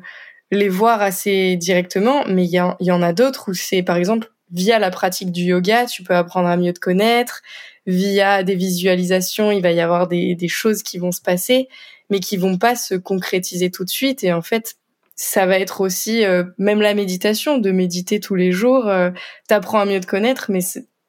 [0.51, 3.97] les voir assez directement mais il y, il y en a d'autres où c'est par
[3.97, 7.41] exemple via la pratique du yoga, tu peux apprendre à mieux te connaître.
[7.85, 11.67] Via des visualisations, il va y avoir des, des choses qui vont se passer,
[12.09, 14.23] mais qui vont pas se concrétiser tout de suite.
[14.23, 14.75] Et en fait,
[15.15, 18.87] ça va être aussi euh, même la méditation, de méditer tous les jours.
[18.87, 19.11] Euh,
[19.47, 20.59] T'apprends à mieux te connaître, mais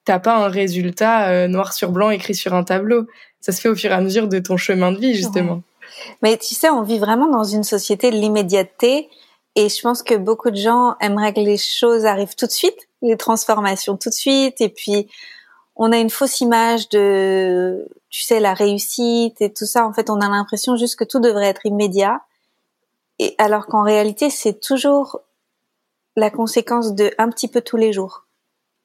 [0.04, 3.06] t'as pas un résultat euh, noir sur blanc écrit sur un tableau.
[3.40, 5.62] Ça se fait au fur et à mesure de ton chemin de vie, justement.
[6.22, 9.08] Mais tu sais, on vit vraiment dans une société de l'immédiateté.
[9.56, 12.86] Et je pense que beaucoup de gens aimeraient que les choses arrivent tout de suite
[13.02, 15.08] les transformations tout de suite et puis
[15.82, 19.86] on a une fausse image de tu sais la réussite et tout ça.
[19.86, 22.20] En fait on a l'impression juste que tout devrait être immédiat.
[23.18, 25.22] Et alors qu'en réalité c'est toujours
[26.16, 28.26] la conséquence de un petit peu tous les jours.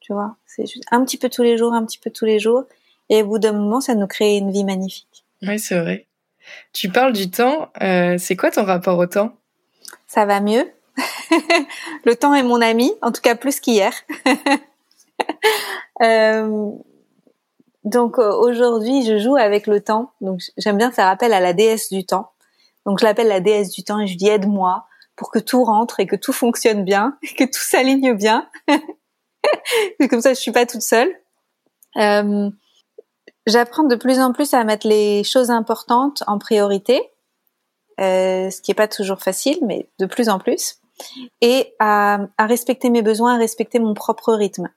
[0.00, 2.38] Tu vois c'est juste un petit peu tous les jours un petit peu tous les
[2.38, 2.64] jours.
[3.10, 5.26] Et au bout d'un moment ça nous crée une vie magnifique.
[5.42, 6.06] Oui c'est vrai.
[6.72, 7.68] Tu parles du temps.
[7.82, 9.36] Euh, c'est quoi ton rapport au temps?
[10.06, 10.66] Ça va mieux.
[12.04, 13.92] Le temps est mon ami, en tout cas plus qu'hier.
[16.02, 16.70] euh,
[17.84, 20.12] donc euh, aujourd'hui, je joue avec le temps.
[20.20, 22.32] Donc j'aime bien faire appel à la déesse du temps.
[22.84, 26.00] Donc je l'appelle la déesse du temps et je dis aide-moi pour que tout rentre
[26.00, 28.48] et que tout fonctionne bien, que tout s'aligne bien.
[30.10, 31.12] Comme ça, je suis pas toute seule.
[31.96, 32.50] Euh,
[33.46, 37.00] J'apprends de plus en plus à mettre les choses importantes en priorité,
[37.96, 40.80] ce qui est pas toujours facile, mais de plus en plus
[41.40, 44.68] et à, à, respecter mes besoins, à respecter mon propre rythme.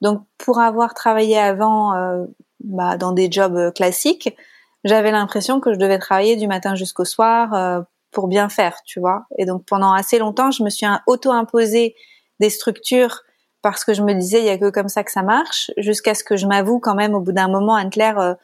[0.00, 2.24] Donc, pour avoir travaillé avant euh,
[2.60, 4.36] bah, dans des jobs classiques,
[4.84, 9.00] j'avais l'impression que je devais travailler du matin jusqu'au soir euh, pour bien faire, tu
[9.00, 9.26] vois.
[9.38, 11.94] Et donc, pendant assez longtemps, je me suis auto-imposé
[12.40, 13.22] des structures
[13.62, 16.14] parce que je me disais, il y a que comme ça que ça marche, jusqu'à
[16.14, 18.34] ce que je m'avoue quand même au bout d'un moment, Anne-Claire, euh,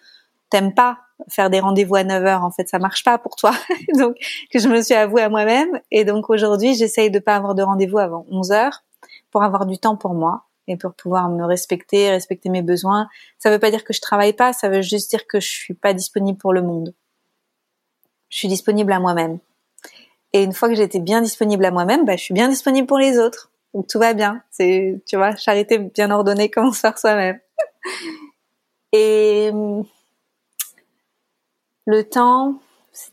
[0.50, 0.98] t'aimes pas
[1.30, 3.52] faire des rendez-vous à 9 heures, en fait, ça marche pas pour toi.
[3.94, 4.16] donc,
[4.52, 5.80] que je me suis avouée à moi-même.
[5.90, 8.84] Et donc, aujourd'hui, j'essaye de pas avoir de rendez-vous avant 11 heures
[9.30, 13.08] pour avoir du temps pour moi et pour pouvoir me respecter, respecter mes besoins.
[13.38, 15.74] Ça veut pas dire que je travaille pas, ça veut juste dire que je suis
[15.74, 16.94] pas disponible pour le monde.
[18.28, 19.38] Je suis disponible à moi-même.
[20.32, 22.98] Et une fois que j'étais bien disponible à moi-même, bah, je suis bien disponible pour
[22.98, 23.50] les autres.
[23.74, 24.42] Donc tout va bien.
[24.58, 27.38] Tu vois, charité bien ordonnée commence par soi-même.
[28.92, 29.50] Et
[31.86, 32.60] le temps,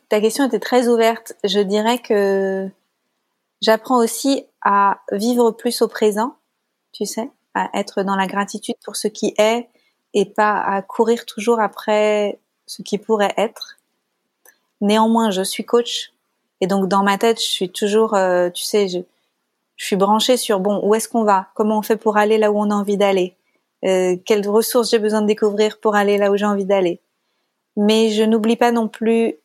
[0.09, 1.33] ta question était très ouverte.
[1.43, 2.69] Je dirais que
[3.61, 6.37] j'apprends aussi à vivre plus au présent,
[6.91, 9.69] tu sais, à être dans la gratitude pour ce qui est
[10.13, 13.77] et pas à courir toujours après ce qui pourrait être.
[14.81, 16.13] Néanmoins, je suis coach
[16.61, 18.99] et donc dans ma tête, je suis toujours, euh, tu sais, je,
[19.75, 22.57] suis branchée sur bon, où est-ce qu'on va, comment on fait pour aller là où
[22.57, 23.35] on a envie d'aller,
[23.83, 27.01] euh, quelles ressources j'ai besoin de découvrir pour aller là où j'ai envie d'aller?
[27.75, 29.35] Mais je n'oublie pas non plus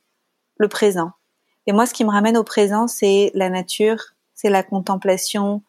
[0.59, 1.11] le présent.
[1.67, 4.01] Et moi, ce qui me ramène au présent, c'est la nature,
[4.35, 5.63] c'est la contemplation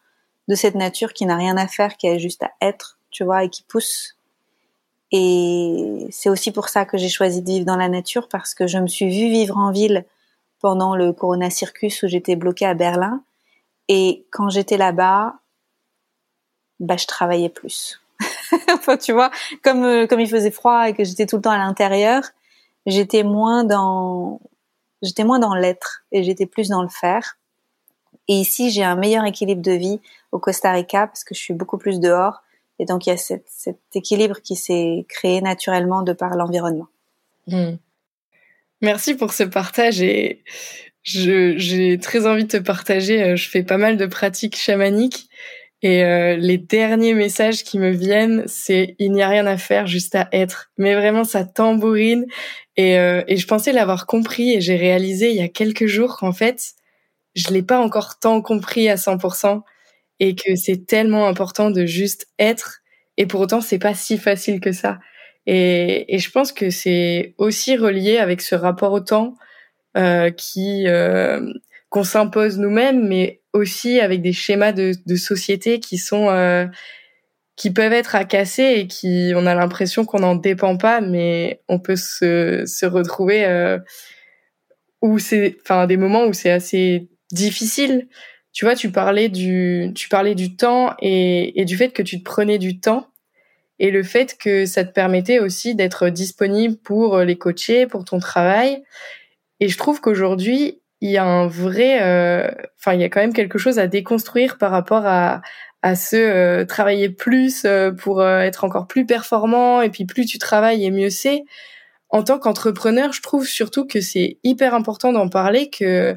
[0.50, 3.44] de cette nature qui n'a rien à faire, qui a juste à être, tu vois,
[3.44, 4.16] et qui pousse.
[5.12, 8.66] Et c'est aussi pour ça que j'ai choisi de vivre dans la nature, parce que
[8.66, 10.04] je me suis vue vivre en ville
[10.58, 13.22] pendant le Corona Circus où j'étais bloquée à Berlin.
[13.86, 15.36] Et quand j'étais là-bas,
[16.80, 18.00] bah, je travaillais plus.
[18.74, 19.30] enfin, tu vois,
[19.62, 22.24] comme, euh, comme il faisait froid et que j'étais tout le temps à l'intérieur,
[22.86, 24.40] j'étais moins dans
[25.00, 27.38] j'étais moins dans l'être et j'étais plus dans le faire.
[28.26, 30.00] Et ici, j'ai un meilleur équilibre de vie
[30.32, 32.42] au Costa Rica parce que je suis beaucoup plus dehors.
[32.78, 33.44] Et donc, il y a cet,
[33.94, 36.88] équilibre qui s'est créé naturellement de par l'environnement.
[37.46, 37.76] Hmm.
[38.80, 40.42] Merci pour ce partage et
[41.02, 43.22] j'ai très envie de te partager.
[43.22, 45.28] Euh, je fais pas mal de pratiques chamaniques
[45.82, 49.86] et euh, les derniers messages qui me viennent, c'est il n'y a rien à faire,
[49.86, 50.70] juste à être.
[50.76, 52.26] Mais vraiment, ça tambourine.
[52.76, 56.16] Et, euh, et je pensais l'avoir compris et j'ai réalisé il y a quelques jours
[56.18, 56.72] qu'en fait,
[57.34, 59.62] je l'ai pas encore tant compris à 100%
[60.20, 62.80] et que c'est tellement important de juste être.
[63.16, 64.98] Et pour autant, c'est pas si facile que ça.
[65.46, 69.34] Et, et je pense que c'est aussi relié avec ce rapport au temps
[69.96, 71.40] euh, qui euh,
[71.88, 76.66] qu'on s'impose nous-mêmes, mais aussi avec des schémas de, de société qui sont euh,
[77.56, 81.60] qui peuvent être à casser et qui on a l'impression qu'on n'en dépend pas, mais
[81.68, 83.78] on peut se, se retrouver euh,
[85.02, 88.08] où c'est, enfin des moments où c'est assez difficile
[88.52, 92.24] tu vois, tu parlais du, tu parlais du temps et, du fait que tu te
[92.24, 93.06] prenais du temps
[93.78, 98.18] et le fait que ça te permettait aussi d'être disponible pour les coacher, pour ton
[98.18, 98.82] travail.
[99.60, 103.20] Et je trouve qu'aujourd'hui, il y a un vrai, euh, enfin, il y a quand
[103.20, 105.40] même quelque chose à déconstruire par rapport à,
[105.82, 110.38] à ce euh, travailler plus euh, pour être encore plus performant et puis plus tu
[110.38, 111.44] travailles et mieux c'est.
[112.10, 116.16] En tant qu'entrepreneur, je trouve surtout que c'est hyper important d'en parler que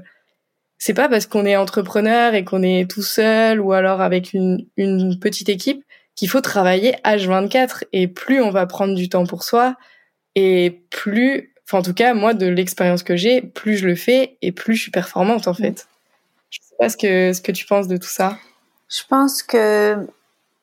[0.86, 4.68] c'est pas parce qu'on est entrepreneur et qu'on est tout seul ou alors avec une,
[4.76, 5.82] une petite équipe
[6.14, 9.78] qu'il faut travailler H24 et plus on va prendre du temps pour soi
[10.36, 14.38] et plus, enfin en tout cas moi de l'expérience que j'ai, plus je le fais
[14.42, 15.88] et plus je suis performante en fait.
[16.50, 18.38] Je sais pas ce que ce que tu penses de tout ça.
[18.90, 19.96] Je pense que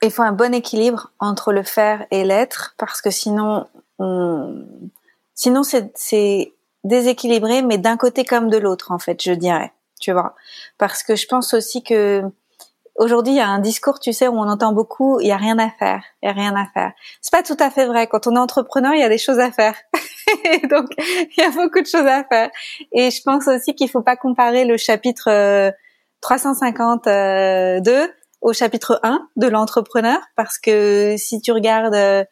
[0.03, 3.69] il faut un bon équilibre entre le faire et l'être parce que sinon
[3.99, 4.67] on...
[5.35, 6.53] sinon c'est
[6.85, 10.35] déséquilibré mais d'un côté comme de l'autre en fait, je dirais tu vois.
[10.79, 12.23] Parce que je pense aussi que
[12.97, 15.37] aujourd'hui, il y a un discours, tu sais, où on entend beaucoup, il y a
[15.37, 16.93] rien à faire, il y a rien à faire.
[17.21, 18.07] C'est pas tout à fait vrai.
[18.07, 19.75] Quand on est entrepreneur, il y a des choses à faire.
[20.71, 22.51] Donc, il y a beaucoup de choses à faire.
[22.93, 25.73] Et je pense aussi qu'il faut pas comparer le chapitre
[26.21, 28.07] 352 euh,
[28.43, 32.27] au chapitre 1 de l'entrepreneur, parce que si tu regardes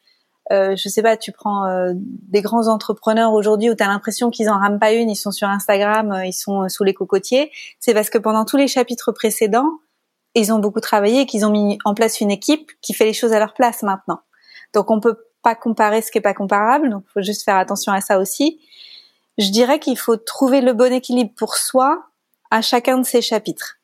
[0.50, 3.88] euh, euh, je sais pas, tu prends euh, des grands entrepreneurs aujourd'hui où tu as
[3.88, 6.94] l'impression qu'ils en rament pas une, ils sont sur Instagram, euh, ils sont sous les
[6.94, 9.70] cocotiers, c'est parce que pendant tous les chapitres précédents,
[10.34, 13.12] ils ont beaucoup travaillé et qu'ils ont mis en place une équipe qui fait les
[13.12, 14.20] choses à leur place maintenant.
[14.74, 17.92] Donc on peut pas comparer ce qui est pas comparable, donc faut juste faire attention
[17.92, 18.60] à ça aussi.
[19.38, 22.06] Je dirais qu'il faut trouver le bon équilibre pour soi
[22.50, 23.76] à chacun de ces chapitres.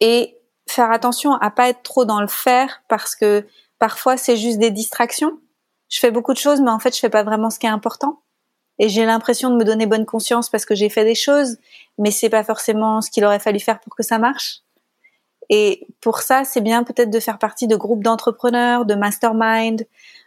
[0.00, 0.36] Et
[0.68, 3.46] faire attention à pas être trop dans le faire parce que
[3.80, 5.40] Parfois, c'est juste des distractions.
[5.88, 7.70] Je fais beaucoup de choses, mais en fait, je fais pas vraiment ce qui est
[7.70, 8.20] important.
[8.78, 11.56] Et j'ai l'impression de me donner bonne conscience parce que j'ai fait des choses,
[11.98, 14.60] mais c'est pas forcément ce qu'il aurait fallu faire pour que ça marche.
[15.48, 19.84] Et pour ça, c'est bien peut-être de faire partie de groupes d'entrepreneurs, de mastermind,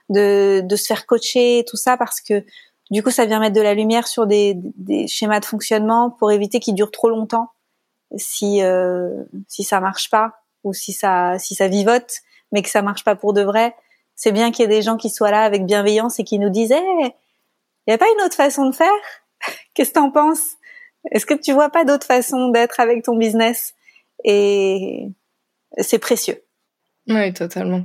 [0.09, 2.43] de, de se faire coacher, tout ça, parce que
[2.91, 6.31] du coup, ça vient mettre de la lumière sur des, des schémas de fonctionnement pour
[6.31, 7.51] éviter qu'ils durent trop longtemps
[8.17, 12.21] si euh, si ça marche pas ou si ça si ça vivote
[12.53, 13.75] mais que ça marche pas pour de vrai,
[14.15, 16.49] c'est bien qu'il y ait des gens qui soient là avec bienveillance et qui nous
[16.49, 18.87] disent il y a pas une autre façon de faire?
[19.73, 20.55] Qu'est-ce que t'en penses?
[21.11, 23.73] Est-ce que tu vois pas d'autre façon d'être avec ton business?
[24.23, 25.07] Et
[25.79, 26.41] c'est précieux.
[27.09, 27.83] Oui, totalement.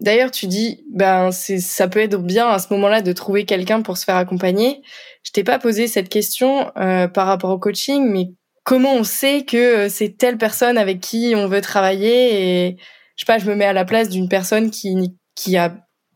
[0.00, 3.96] D'ailleurs, tu dis, ben, ça peut être bien à ce moment-là de trouver quelqu'un pour
[3.96, 4.82] se faire accompagner.
[5.22, 8.32] Je t'ai pas posé cette question euh, par rapport au coaching, mais
[8.64, 12.76] comment on sait que c'est telle personne avec qui on veut travailler et
[13.16, 15.74] je sais pas, je me mets à la place d'une personne qui qui a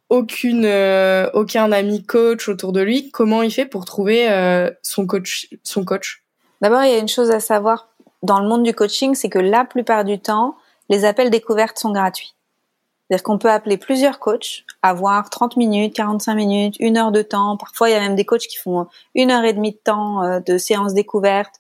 [0.09, 3.11] aucune euh, aucun ami coach autour de lui.
[3.11, 6.25] Comment il fait pour trouver euh, son coach son coach?
[6.61, 7.89] D'abord, il y a une chose à savoir
[8.23, 10.57] dans le monde du coaching, c'est que la plupart du temps,
[10.89, 12.35] les appels découvertes sont gratuits.
[13.09, 17.57] C'est-à-dire qu'on peut appeler plusieurs coachs, avoir 30 minutes, 45 minutes, une heure de temps.
[17.57, 20.23] Parfois, il y a même des coachs qui font une heure et demie de temps
[20.23, 21.55] euh, de séance découverte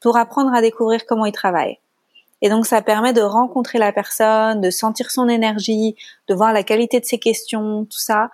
[0.00, 1.78] pour apprendre à découvrir comment ils travaillent.
[2.42, 5.96] Et donc ça permet de rencontrer la personne, de sentir son énergie,
[6.28, 8.30] de voir la qualité de ses questions, tout ça,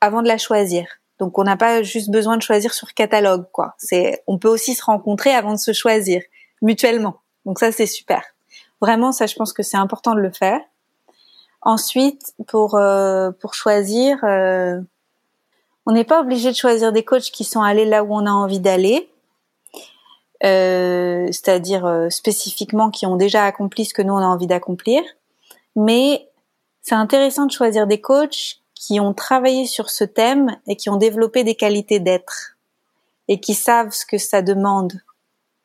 [0.00, 0.86] avant de la choisir.
[1.18, 3.74] Donc on n'a pas juste besoin de choisir sur catalogue, quoi.
[3.78, 6.22] C'est, on peut aussi se rencontrer avant de se choisir
[6.62, 7.20] mutuellement.
[7.44, 8.22] Donc ça c'est super.
[8.80, 10.60] Vraiment, ça je pense que c'est important de le faire.
[11.62, 14.80] Ensuite, pour euh, pour choisir, euh,
[15.86, 18.30] on n'est pas obligé de choisir des coachs qui sont allés là où on a
[18.30, 19.10] envie d'aller.
[20.44, 25.02] Euh, c'est-à-dire euh, spécifiquement qui ont déjà accompli ce que nous on a envie d'accomplir.
[25.76, 26.28] Mais
[26.82, 30.96] c'est intéressant de choisir des coachs qui ont travaillé sur ce thème et qui ont
[30.96, 32.56] développé des qualités d'être
[33.28, 34.92] et qui savent ce que ça demande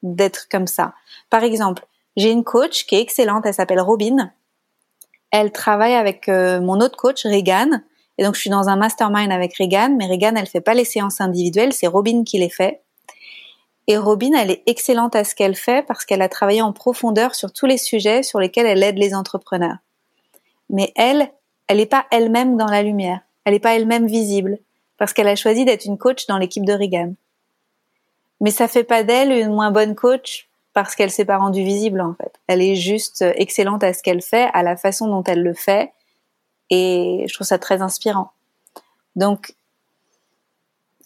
[0.03, 0.93] d'être comme ça.
[1.29, 4.31] Par exemple, j'ai une coach qui est excellente, elle s'appelle Robin.
[5.31, 7.83] Elle travaille avec euh, mon autre coach, Regan.
[8.17, 10.85] Et donc, je suis dans un mastermind avec Regan, mais Regan, elle fait pas les
[10.85, 12.81] séances individuelles, c'est Robin qui les fait.
[13.91, 17.35] Et Robin, elle est excellente à ce qu'elle fait parce qu'elle a travaillé en profondeur
[17.35, 19.79] sur tous les sujets sur lesquels elle aide les entrepreneurs.
[20.69, 21.29] Mais elle,
[21.67, 23.19] elle n'est pas elle-même dans la lumière.
[23.43, 24.59] Elle n'est pas elle-même visible
[24.97, 27.15] parce qu'elle a choisi d'être une coach dans l'équipe de Regan.
[28.39, 31.99] Mais ça fait pas d'elle une moins bonne coach parce qu'elle s'est pas rendue visible
[31.99, 32.31] en fait.
[32.47, 35.91] Elle est juste excellente à ce qu'elle fait, à la façon dont elle le fait,
[36.69, 38.31] et je trouve ça très inspirant.
[39.17, 39.53] Donc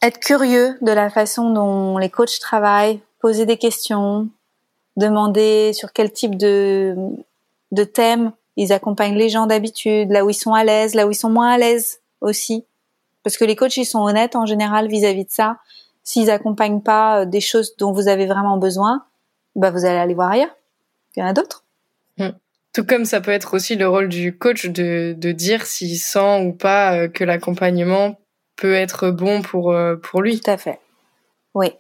[0.05, 4.29] être curieux de la façon dont les coachs travaillent, poser des questions,
[4.97, 6.95] demander sur quel type de,
[7.71, 11.11] de thème ils accompagnent les gens d'habitude, là où ils sont à l'aise, là où
[11.11, 12.65] ils sont moins à l'aise aussi.
[13.23, 15.57] Parce que les coachs, ils sont honnêtes en général vis-à-vis de ça.
[16.03, 19.03] S'ils accompagnent pas euh, des choses dont vous avez vraiment besoin,
[19.55, 20.55] bah vous allez aller voir ailleurs.
[21.15, 21.63] Il y en a d'autres.
[22.17, 22.29] Hmm.
[22.71, 26.45] Tout comme ça peut être aussi le rôle du coach de, de dire s'il sent
[26.45, 28.17] ou pas euh, que l'accompagnement
[28.55, 30.39] peut être bon pour, euh, pour lui.
[30.39, 30.79] Tout à fait.
[31.53, 31.73] Oui.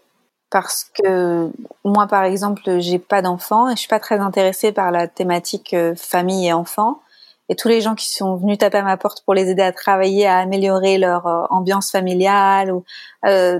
[0.49, 1.51] Parce que
[1.83, 5.73] moi, par exemple, j'ai pas d'enfants et je suis pas très intéressée par la thématique
[5.73, 7.01] euh, famille et enfants.
[7.49, 9.71] Et tous les gens qui sont venus taper à ma porte pour les aider à
[9.71, 12.83] travailler, à améliorer leur ambiance familiale ou,
[13.25, 13.59] euh,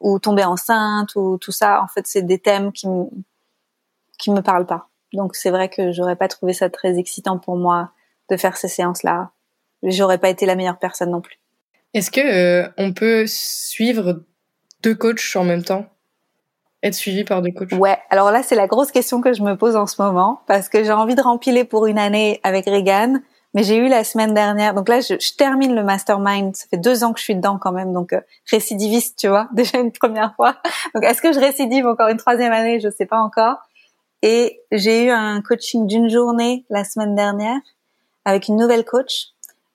[0.00, 3.06] ou tomber enceinte ou tout ça, en fait, c'est des thèmes qui me,
[4.18, 4.88] qui me parlent pas.
[5.12, 7.90] Donc c'est vrai que j'aurais pas trouvé ça très excitant pour moi
[8.30, 9.30] de faire ces séances-là.
[9.82, 11.38] J'aurais pas été la meilleure personne non plus.
[11.94, 14.22] Est-ce que euh, on peut suivre
[14.82, 15.86] deux coachs en même temps?
[16.82, 17.72] Être suivi par deux coachs?
[17.72, 20.68] Ouais, alors là c'est la grosse question que je me pose en ce moment parce
[20.68, 23.20] que j'ai envie de rempiler pour une année avec Regan,
[23.54, 24.74] mais j'ai eu la semaine dernière.
[24.74, 26.54] Donc là je, termine le mastermind.
[26.54, 28.20] Ça fait deux ans que je suis dedans quand même, donc euh,
[28.50, 30.56] récidiviste, tu vois, déjà une première fois.
[30.94, 32.80] Donc est-ce que je récidive encore une troisième année?
[32.80, 33.56] Je sais pas encore.
[34.22, 37.60] Et j'ai eu un coaching d'une journée la semaine dernière
[38.24, 39.28] avec une nouvelle coach.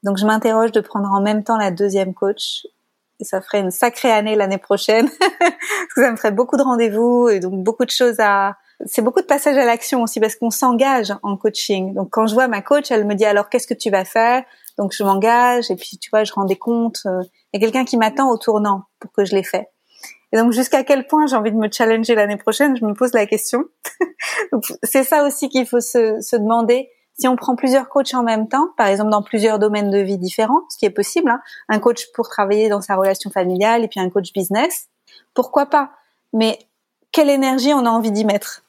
[0.04, 2.66] Donc je m'interroge de prendre en même temps la deuxième coach.
[3.20, 5.10] Et ça ferait une sacrée année l'année prochaine.
[5.96, 8.58] ça me ferait beaucoup de rendez-vous et donc beaucoup de choses à...
[8.86, 11.94] C'est beaucoup de passages à l'action aussi parce qu'on s'engage en coaching.
[11.94, 14.44] Donc quand je vois ma coach, elle me dit alors qu'est-ce que tu vas faire?
[14.78, 17.02] Donc je m'engage et puis tu vois, je rends des comptes.
[17.06, 19.70] Il y a quelqu'un qui m'attend au tournant pour que je l'ai fait.
[20.34, 23.14] Et donc jusqu'à quel point j'ai envie de me challenger l'année prochaine, je me pose
[23.14, 23.66] la question.
[24.84, 26.90] c'est ça aussi qu'il faut se, se, demander.
[27.18, 30.18] Si on prend plusieurs coachs en même temps, par exemple dans plusieurs domaines de vie
[30.18, 33.88] différents, ce qui est possible, hein, un coach pour travailler dans sa relation familiale et
[33.88, 34.88] puis un coach business,
[35.34, 35.92] pourquoi pas?
[36.34, 36.58] Mais
[37.12, 38.64] quelle énergie on a envie d'y mettre?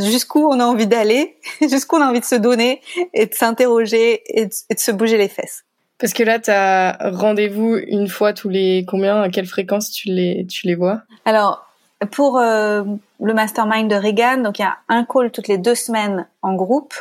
[0.00, 1.38] Jusqu'où on a envie d'aller?
[1.60, 2.80] Jusqu'où on a envie de se donner
[3.14, 5.64] et de s'interroger et, et de se bouger les fesses?
[5.98, 9.20] Parce que là, tu as rendez-vous une fois tous les combien?
[9.20, 11.02] À quelle fréquence tu les, tu les vois?
[11.26, 11.66] Alors,
[12.10, 12.82] pour euh,
[13.20, 16.54] le mastermind de Regan, donc il y a un call toutes les deux semaines en
[16.54, 16.94] groupe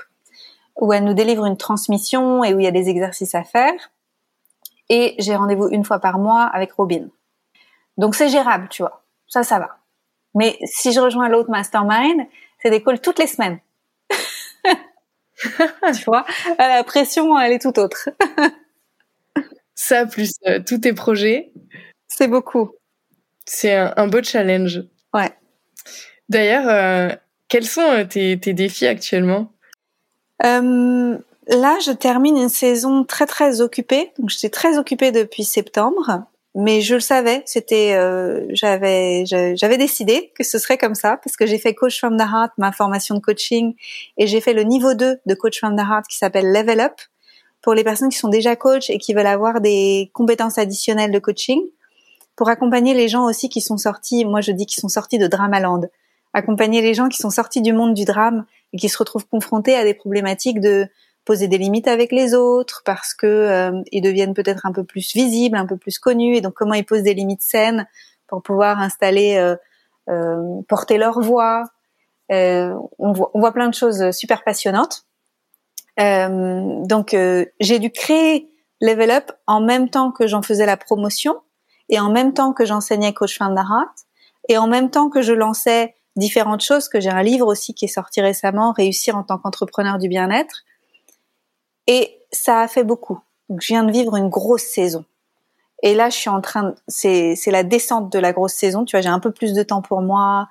[0.79, 3.73] où elle nous délivre une transmission et où il y a des exercices à faire.
[4.89, 7.07] Et j'ai rendez-vous une fois par mois avec Robin.
[7.97, 9.03] Donc c'est gérable, tu vois.
[9.27, 9.77] Ça, ça va.
[10.35, 12.25] Mais si je rejoins l'autre mastermind,
[12.61, 13.59] c'est des calls toutes les semaines.
[15.37, 16.25] tu vois,
[16.57, 18.09] la pression, elle est tout autre.
[19.75, 21.53] Ça, plus euh, tous tes projets.
[22.07, 22.71] C'est beaucoup.
[23.45, 24.83] C'est un, beau challenge.
[25.13, 25.31] Ouais.
[26.27, 27.15] D'ailleurs, euh,
[27.47, 29.53] quels sont euh, tes, défis actuellement?
[30.41, 34.11] Là, je termine une saison très très occupée.
[34.19, 36.23] Donc, j'étais très occupée depuis septembre,
[36.53, 37.41] mais je le savais.
[37.45, 37.97] C'était,
[38.51, 42.21] j'avais, j'avais décidé que ce serait comme ça parce que j'ai fait Coach from the
[42.21, 43.73] Heart, ma formation de coaching,
[44.17, 46.93] et j'ai fait le niveau 2 de Coach from the Heart qui s'appelle Level Up
[47.61, 51.19] pour les personnes qui sont déjà coach et qui veulent avoir des compétences additionnelles de
[51.19, 51.59] coaching,
[52.35, 55.27] pour accompagner les gens aussi qui sont sortis, moi je dis qu'ils sont sortis de
[55.27, 55.81] Dramaland,
[56.33, 59.75] accompagner les gens qui sont sortis du monde du drame et qui se retrouvent confrontés
[59.75, 60.87] à des problématiques de
[61.25, 65.13] poser des limites avec les autres parce que euh, ils deviennent peut-être un peu plus
[65.13, 67.87] visibles, un peu plus connus et donc comment ils posent des limites saines
[68.27, 69.55] pour pouvoir installer, euh,
[70.09, 71.65] euh, porter leur voix.
[72.29, 75.05] on, voit, on voit plein de choses super passionnantes.
[75.99, 78.49] Euh, donc euh, j'ai dû créer
[78.79, 81.35] Level Up en même temps que j'en faisais la promotion
[81.89, 83.91] et en même temps que j'enseignais Coach Fandarat
[84.47, 87.85] et en même temps que je lançais différentes choses, que j'ai un livre aussi qui
[87.85, 90.63] est sorti récemment, Réussir en tant qu'entrepreneur du bien-être.
[91.87, 93.19] Et ça a fait beaucoup.
[93.49, 95.05] Donc je viens de vivre une grosse saison.
[95.81, 98.85] Et là, je suis en train, c'est c'est la descente de la grosse saison.
[98.85, 100.47] Tu vois, j'ai un peu plus de temps pour moi.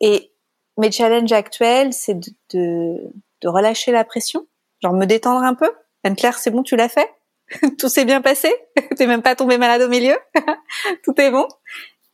[0.00, 0.32] Et
[0.76, 2.30] mes challenges actuels, c'est de,
[3.40, 4.46] de, relâcher la pression,
[4.82, 5.70] genre me détendre un peu.
[6.04, 7.10] Anne-Claire, c'est bon, tu l'as fait?
[7.78, 8.52] Tout s'est bien passé?
[8.96, 10.16] T'es même pas tombé malade au milieu?
[11.04, 11.46] Tout est bon?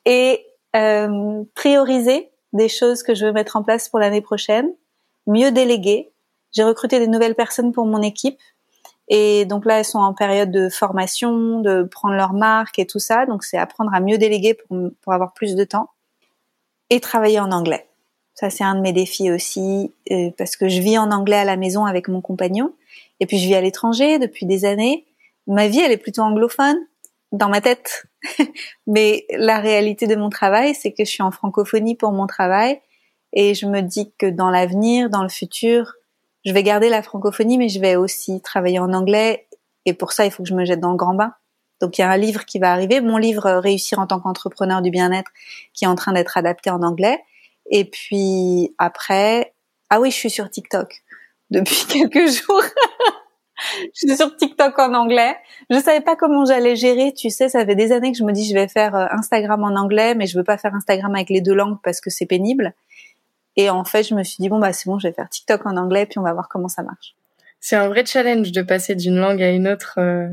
[0.07, 4.71] Et euh, prioriser des choses que je veux mettre en place pour l'année prochaine,
[5.27, 6.11] mieux déléguer.
[6.53, 8.39] J'ai recruté des nouvelles personnes pour mon équipe
[9.09, 12.99] et donc là, elles sont en période de formation, de prendre leur marque et tout
[12.99, 13.27] ça.
[13.27, 15.91] Donc c'est apprendre à mieux déléguer pour, pour avoir plus de temps
[16.91, 17.87] et travailler en anglais.
[18.35, 21.45] Ça, c'est un de mes défis aussi, euh, parce que je vis en anglais à
[21.45, 22.73] la maison avec mon compagnon,
[23.21, 25.05] et puis je vis à l'étranger depuis des années.
[25.47, 26.79] Ma vie, elle est plutôt anglophone
[27.35, 28.07] dans ma tête,
[28.87, 32.80] mais la réalité de mon travail, c'est que je suis en francophonie pour mon travail,
[33.32, 35.95] et je me dis que dans l'avenir, dans le futur,
[36.47, 39.49] je vais garder la francophonie, mais je vais aussi travailler en anglais,
[39.85, 41.35] et pour ça, il faut que je me jette dans le grand bain.
[41.80, 44.80] Donc il y a un livre qui va arriver, mon livre Réussir en tant qu'entrepreneur
[44.80, 45.30] du bien-être,
[45.72, 47.18] qui est en train d'être adapté en anglais.
[47.70, 49.55] Et puis après,
[49.91, 51.03] ah oui, je suis sur TikTok
[51.51, 52.62] depuis quelques jours.
[53.95, 55.37] je suis sur TikTok en anglais.
[55.71, 57.12] Je savais pas comment j'allais gérer.
[57.12, 59.62] Tu sais, ça fait des années que je me dis je vais faire euh, Instagram
[59.65, 62.27] en anglais, mais je veux pas faire Instagram avec les deux langues parce que c'est
[62.27, 62.75] pénible.
[63.57, 65.67] Et en fait, je me suis dit bon bah c'est bon, je vais faire TikTok
[65.67, 67.15] en anglais puis on va voir comment ça marche.
[67.61, 70.29] C'est un vrai challenge de passer d'une langue à une autre euh,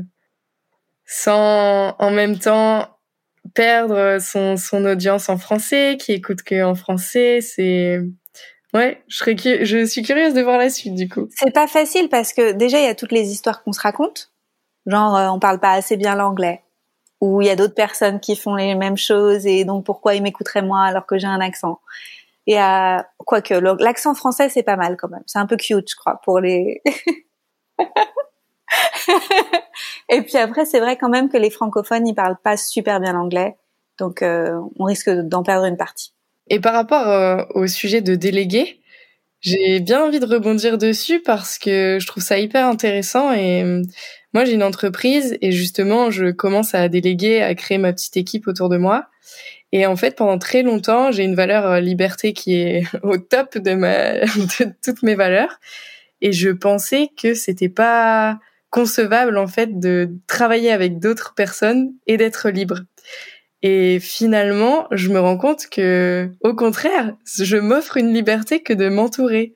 [1.06, 2.88] sans en même temps
[3.54, 7.40] perdre son, son audience en français, qui écoute que en français.
[7.40, 8.00] C'est
[8.74, 11.28] ouais, je serais je suis curieuse de voir la suite du coup.
[11.30, 14.30] C'est pas facile parce que déjà il y a toutes les histoires qu'on se raconte,
[14.86, 16.62] genre euh, on parle pas assez bien l'anglais,
[17.20, 20.22] ou il y a d'autres personnes qui font les mêmes choses et donc pourquoi ils
[20.22, 21.80] m'écouteraient moi alors que j'ai un accent.
[22.46, 25.96] Et euh, quoique l'accent français c'est pas mal quand même, c'est un peu cute je
[25.96, 26.82] crois pour les.
[30.08, 33.12] et puis après c'est vrai quand même que les francophones ils parlent pas super bien
[33.12, 33.56] l'anglais,
[33.98, 36.11] donc euh, on risque d'en perdre une partie.
[36.48, 38.80] Et par rapport euh, au sujet de déléguer,
[39.40, 43.82] j'ai bien envie de rebondir dessus parce que je trouve ça hyper intéressant et euh,
[44.34, 48.46] moi j'ai une entreprise et justement je commence à déléguer, à créer ma petite équipe
[48.46, 49.08] autour de moi.
[49.72, 53.58] Et en fait, pendant très longtemps, j'ai une valeur euh, liberté qui est au top
[53.58, 55.58] de, ma, de toutes mes valeurs.
[56.20, 58.38] Et je pensais que c'était pas
[58.70, 62.80] concevable en fait de travailler avec d'autres personnes et d'être libre.
[63.62, 68.88] Et finalement, je me rends compte que, au contraire, je m'offre une liberté que de
[68.88, 69.54] m'entourer.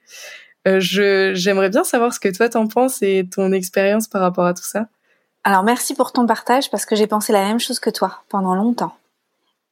[0.68, 4.46] Euh, je, j'aimerais bien savoir ce que toi t'en penses et ton expérience par rapport
[4.46, 4.86] à tout ça.
[5.44, 8.54] Alors merci pour ton partage parce que j'ai pensé la même chose que toi pendant
[8.54, 8.94] longtemps.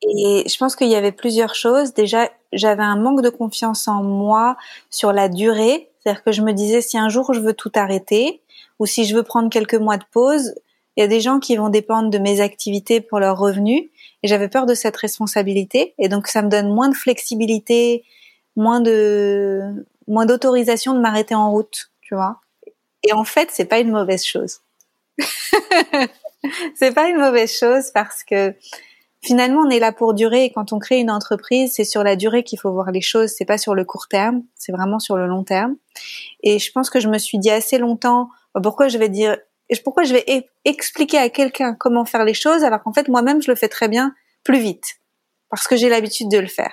[0.03, 1.95] Et je pense qu'il y avait plusieurs choses.
[1.95, 4.57] Déjà, j'avais un manque de confiance en moi
[4.91, 5.89] sur la durée.
[5.99, 8.41] C'est-à-dire que je me disais si un jour je veux tout arrêter
[8.79, 10.55] ou si je veux prendre quelques mois de pause,
[10.97, 13.85] il y a des gens qui vont dépendre de mes activités pour leurs revenus
[14.23, 18.05] et j'avais peur de cette responsabilité et donc ça me donne moins de flexibilité,
[18.57, 22.41] moins de moins d'autorisation de m'arrêter en route, tu vois.
[23.03, 24.61] Et en fait, c'est pas une mauvaise chose.
[26.75, 28.55] c'est pas une mauvaise chose parce que
[29.23, 32.17] finalement on est là pour durer et quand on crée une entreprise, c'est sur la
[32.17, 35.17] durée qu'il faut voir les choses, c'est pas sur le court terme, c'est vraiment sur
[35.17, 35.77] le long terme.
[36.43, 38.29] Et je pense que je me suis dit assez longtemps
[38.63, 39.37] pourquoi je vais dire
[39.83, 43.43] pourquoi je vais e-, expliquer à quelqu'un comment faire les choses alors qu'en fait moi-même
[43.43, 44.97] je le fais très bien plus vite?
[45.51, 46.73] Parce que j'ai l'habitude de le faire.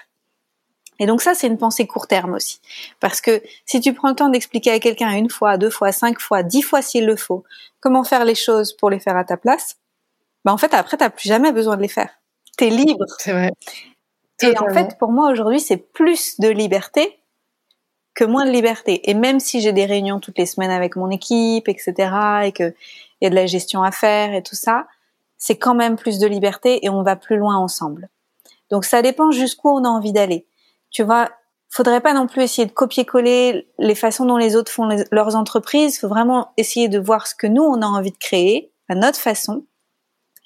[0.99, 2.61] Et donc ça, c'est une pensée court terme aussi.
[2.99, 6.19] Parce que si tu prends le temps d'expliquer à quelqu'un une fois, deux fois, cinq
[6.19, 7.43] fois, dix fois s'il le faut,
[7.79, 9.77] comment faire les choses pour les faire à ta place,
[10.45, 12.09] bah en fait après t'as plus jamais besoin de les faire.
[12.57, 13.05] T'es libre.
[13.17, 13.51] C'est vrai.
[14.43, 17.20] Et en fait, pour moi aujourd'hui, c'est plus de liberté
[18.13, 19.09] que moins de liberté.
[19.09, 21.93] Et même si j'ai des réunions toutes les semaines avec mon équipe, etc.,
[22.43, 22.73] et que
[23.21, 24.87] y a de la gestion à faire et tout ça,
[25.37, 28.09] c'est quand même plus de liberté et on va plus loin ensemble.
[28.69, 30.45] Donc ça dépend jusqu'où on a envie d'aller.
[30.89, 31.29] Tu vois,
[31.69, 35.99] faudrait pas non plus essayer de copier-coller les façons dont les autres font leurs entreprises.
[35.99, 39.19] Faut vraiment essayer de voir ce que nous on a envie de créer à notre
[39.19, 39.65] façon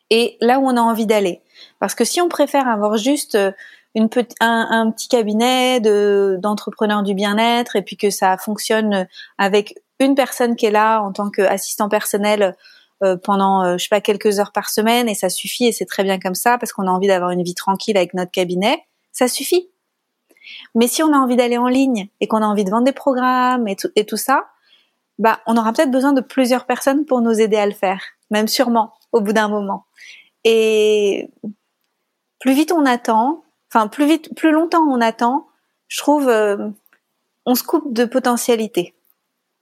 [0.09, 1.41] et là où on a envie d'aller.
[1.79, 3.51] Parce que si on préfère avoir juste euh,
[3.95, 10.55] un, petit cabinet de d'entrepreneurs du bien-être et puis que ça fonctionne avec une personne
[10.55, 12.55] qui est là en tant qu'assistant personnel
[13.03, 15.85] euh, pendant euh, je sais pas quelques heures par semaine et ça suffit et c'est
[15.85, 18.83] très bien comme ça parce qu'on a envie d'avoir une vie tranquille avec notre cabinet,
[19.11, 19.69] ça suffit.
[20.75, 22.93] Mais si on a envie d'aller en ligne et qu'on a envie de vendre des
[22.93, 24.45] programmes et tout, et tout ça,
[25.19, 28.47] bah on aura peut-être besoin de plusieurs personnes pour nous aider à le faire, même
[28.47, 29.85] sûrement au bout d'un moment.
[30.43, 31.29] Et
[32.39, 35.47] plus vite on attend, enfin plus vite, plus longtemps on attend,
[35.87, 36.69] je trouve, euh,
[37.45, 38.93] on se coupe de potentialité.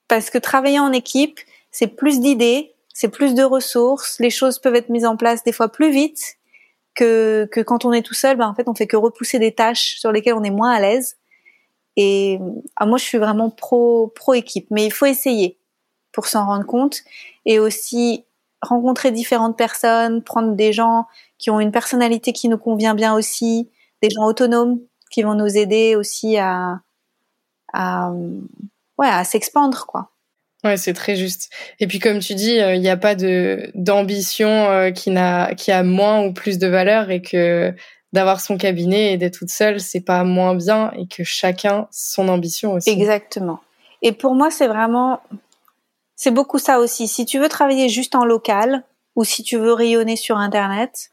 [0.07, 1.39] Parce que travailler en équipe,
[1.71, 5.51] c'est plus d'idées, c'est plus de ressources, les choses peuvent être mises en place des
[5.51, 6.37] fois plus vite
[6.95, 8.37] que, que quand on est tout seul.
[8.37, 10.79] Ben, en fait, on fait que repousser des tâches sur lesquelles on est moins à
[10.79, 11.17] l'aise.
[11.95, 12.39] Et
[12.75, 15.57] ah, moi, je suis vraiment pro pro équipe, mais il faut essayer
[16.11, 16.99] pour s'en rendre compte
[17.45, 18.25] et aussi
[18.61, 21.05] rencontrer différentes personnes, prendre des gens
[21.37, 23.69] qui ont une personnalité qui nous convient bien aussi,
[24.03, 24.79] des gens autonomes
[25.09, 26.81] qui vont nous aider aussi à,
[27.71, 28.11] à
[28.97, 30.09] ouais, à s'expandre, quoi.
[30.63, 31.51] Ouais, c'est très juste.
[31.79, 35.55] Et puis comme tu dis, euh, il n'y a pas de d'ambition euh, qui n'a
[35.55, 37.73] qui a moins ou plus de valeur et que
[38.13, 42.29] d'avoir son cabinet et d'être toute seule, c'est pas moins bien et que chacun son
[42.29, 42.89] ambition aussi.
[42.89, 43.59] Exactement.
[44.01, 45.19] Et pour moi, c'est vraiment
[46.15, 47.07] c'est beaucoup ça aussi.
[47.07, 48.83] Si tu veux travailler juste en local
[49.15, 51.12] ou si tu veux rayonner sur internet,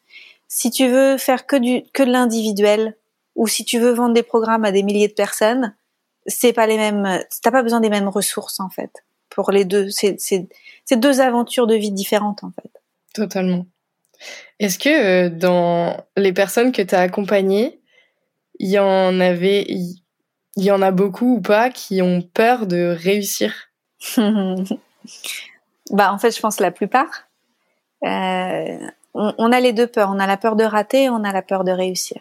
[0.53, 2.97] si tu veux faire que du que de l'individuel
[3.37, 5.77] ou si tu veux vendre des programmes à des milliers de personnes,
[6.27, 9.89] c'est pas les mêmes t'as pas besoin des mêmes ressources en fait pour les deux
[9.91, 12.83] c'est c'est deux aventures de vie différentes en fait.
[13.15, 13.65] Totalement.
[14.59, 17.81] Est-ce que euh, dans les personnes que tu as accompagnées,
[18.59, 20.03] il y en avait il
[20.57, 23.55] y en a beaucoup ou pas qui ont peur de réussir?
[25.93, 27.25] Bah en fait, je pense la plupart.
[28.05, 28.79] Euh,
[29.15, 30.11] on, a les deux peurs.
[30.11, 32.21] On a la peur de rater, on a la peur de réussir.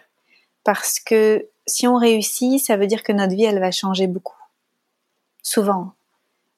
[0.63, 4.35] Parce que si on réussit, ça veut dire que notre vie, elle va changer beaucoup.
[5.43, 5.93] Souvent.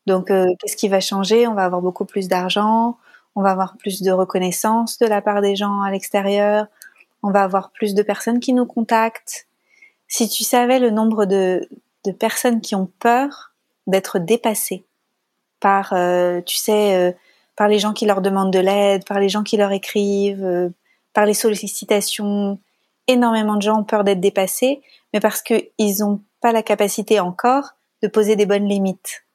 [0.07, 1.47] Donc, euh, qu'est-ce qui va changer?
[1.47, 2.97] On va avoir beaucoup plus d'argent,
[3.35, 6.67] on va avoir plus de reconnaissance de la part des gens à l'extérieur,
[7.23, 9.47] on va avoir plus de personnes qui nous contactent.
[10.07, 11.69] Si tu savais le nombre de,
[12.05, 13.53] de personnes qui ont peur
[13.87, 14.85] d'être dépassées
[15.59, 17.11] par, euh, tu sais, euh,
[17.61, 20.69] par les gens qui leur demandent de l'aide, par les gens qui leur écrivent, euh,
[21.13, 22.59] par les sollicitations.
[23.05, 24.81] Énormément de gens ont peur d'être dépassés,
[25.13, 29.27] mais parce qu'ils n'ont pas la capacité encore de poser des bonnes limites.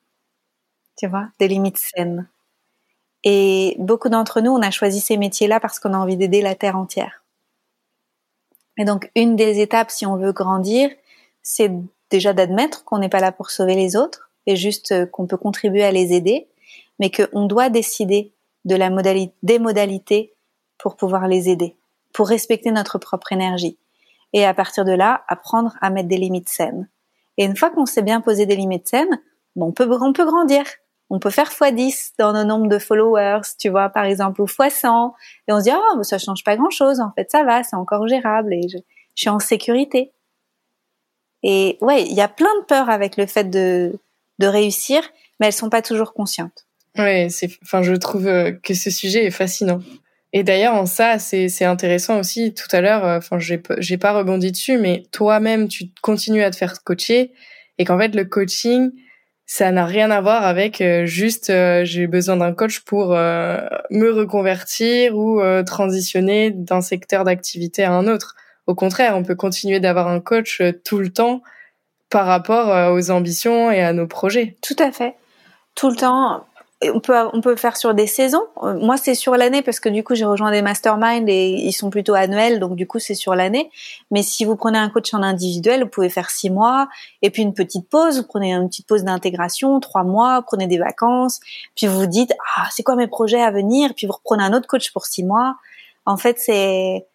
[0.98, 2.28] Tu vois, des limites saines.
[3.22, 6.56] Et beaucoup d'entre nous, on a choisi ces métiers-là parce qu'on a envie d'aider la
[6.56, 7.22] Terre entière.
[8.76, 10.90] Et donc, une des étapes, si on veut grandir,
[11.44, 11.70] c'est
[12.10, 15.36] déjà d'admettre qu'on n'est pas là pour sauver les autres, et juste euh, qu'on peut
[15.36, 16.48] contribuer à les aider,
[16.99, 18.32] mais qu'on doit décider
[18.64, 20.34] de la modalité, des modalités
[20.78, 21.76] pour pouvoir les aider,
[22.12, 23.78] pour respecter notre propre énergie.
[24.32, 26.88] Et à partir de là, apprendre à mettre des limites saines.
[27.38, 29.20] Et une fois qu'on sait bien poser des limites saines,
[29.55, 30.64] bon, on peut, on peut grandir.
[31.09, 35.12] On peut faire x10 dans nos nombres de followers, tu vois, par exemple, ou x100.
[35.47, 37.01] Et on se dit, oh, ça change pas grand chose.
[37.01, 40.12] En fait, ça va, c'est encore gérable et je, je suis en sécurité.
[41.42, 43.99] Et ouais, il y a plein de peurs avec le fait de,
[44.40, 45.03] de réussir,
[45.38, 46.65] mais elles sont pas toujours conscientes.
[46.99, 49.80] Ouais, c'est, enfin, je trouve euh, que ce sujet est fascinant.
[50.32, 52.55] Et d'ailleurs, en ça, c'est, c'est intéressant aussi.
[52.55, 53.59] Tout à l'heure, euh, enfin, j'ai,
[53.99, 57.32] pas rebondi dessus, mais toi-même, tu continues à te faire coacher
[57.78, 58.90] et qu'en fait, le coaching,
[59.47, 61.53] ça n'a rien à voir avec euh, juste
[61.84, 68.34] j'ai besoin d'un coach pour me reconvertir ou transitionner d'un secteur d'activité à un autre.
[68.66, 71.42] Au contraire, on peut continuer d'avoir un coach tout le temps
[72.11, 74.57] par rapport aux ambitions et à nos projets.
[74.62, 75.14] Tout à fait.
[75.76, 76.44] Tout le temps.
[76.82, 78.42] On peut, on peut faire sur des saisons.
[78.62, 81.72] Euh, moi, c'est sur l'année parce que du coup, j'ai rejoint des masterminds et ils
[81.72, 83.70] sont plutôt annuels, donc du coup, c'est sur l'année.
[84.10, 86.88] Mais si vous prenez un coach en individuel, vous pouvez faire six mois
[87.22, 88.18] et puis une petite pause.
[88.18, 91.40] Vous prenez une petite pause d'intégration, trois mois, prenez des vacances,
[91.74, 94.52] puis vous vous dites ah c'est quoi mes projets à venir, puis vous reprenez un
[94.52, 95.56] autre coach pour six mois.
[96.04, 97.06] En fait, c'est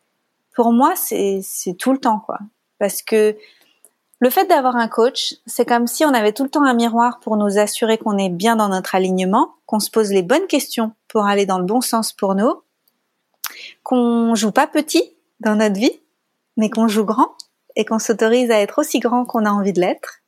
[0.56, 2.40] pour moi, c'est c'est tout le temps quoi,
[2.80, 3.38] parce que
[4.22, 7.20] le fait d'avoir un coach, c'est comme si on avait tout le temps un miroir
[7.20, 10.92] pour nous assurer qu'on est bien dans notre alignement, qu'on se pose les bonnes questions
[11.08, 12.62] pour aller dans le bon sens pour nous,
[13.82, 15.04] qu'on joue pas petit
[15.40, 16.00] dans notre vie,
[16.56, 17.36] mais qu'on joue grand
[17.76, 20.20] et qu'on s'autorise à être aussi grand qu'on a envie de l'être.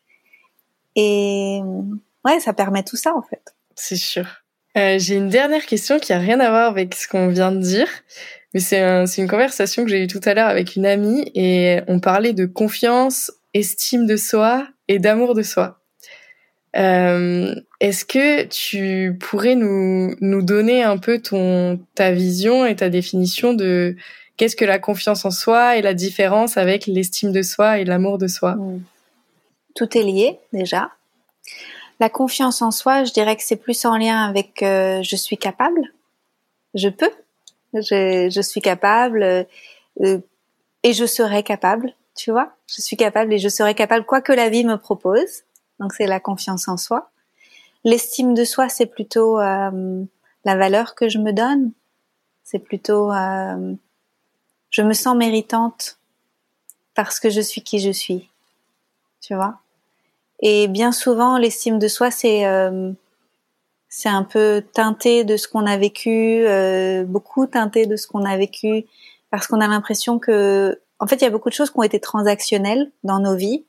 [0.96, 1.62] Et
[2.26, 3.54] ouais, ça permet tout ça en fait.
[3.76, 4.26] C'est sûr.
[4.76, 7.62] Euh, j'ai une dernière question qui a rien à voir avec ce qu'on vient de
[7.62, 7.88] dire,
[8.56, 12.00] mais c'est une conversation que j'ai eue tout à l'heure avec une amie et on
[12.00, 15.80] parlait de confiance estime de soi et d'amour de soi.
[16.76, 23.54] Euh, Est-ce que tu pourrais nous, donner un peu ton ta vision et ta définition
[23.54, 23.96] de
[24.38, 28.18] qu'est-ce que la confiance en soi et la différence avec l'estime de soi et l'amour
[28.18, 28.54] de soi?
[28.54, 28.82] Hmm.
[29.76, 30.92] Tout est lié déjà.
[32.00, 35.38] La confiance en soi, je dirais que c'est plus en lien avec euh, je suis
[35.38, 35.94] capable,
[36.74, 37.12] je peux,
[37.74, 39.24] je, je suis capable
[40.02, 40.18] euh,
[40.82, 42.54] et je serai capable tu vois.
[42.68, 45.44] Je suis capable et je serai capable quoi que la vie me propose.
[45.80, 47.10] Donc c'est la confiance en soi.
[47.84, 50.04] L'estime de soi, c'est plutôt euh,
[50.46, 51.72] la valeur que je me donne.
[52.44, 53.74] C'est plutôt euh,
[54.70, 55.98] je me sens méritante
[56.96, 58.30] parce que je suis qui je suis.
[59.22, 59.60] Tu vois?
[60.40, 62.92] Et bien souvent, l'estime de soi, c'est euh,
[63.90, 66.46] c'est un peu teinté de ce qu'on a vécu,
[67.06, 68.86] beaucoup teinté de ce qu'on a vécu,
[69.30, 71.84] parce qu'on a l'impression que en fait, il y a beaucoup de choses qui ont
[71.84, 73.66] été transactionnelles dans nos vies.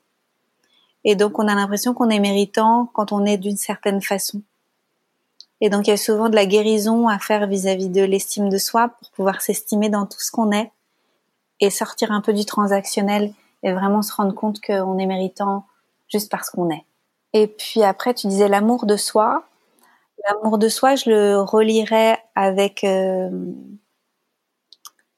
[1.04, 4.42] Et donc, on a l'impression qu'on est méritant quand on est d'une certaine façon.
[5.60, 8.58] Et donc, il y a souvent de la guérison à faire vis-à-vis de l'estime de
[8.58, 10.72] soi pour pouvoir s'estimer dans tout ce qu'on est
[11.60, 15.66] et sortir un peu du transactionnel et vraiment se rendre compte qu'on est méritant
[16.08, 16.84] juste parce qu'on est.
[17.32, 19.44] Et puis après, tu disais l'amour de soi.
[20.28, 23.30] L'amour de soi, je le relierais avec euh,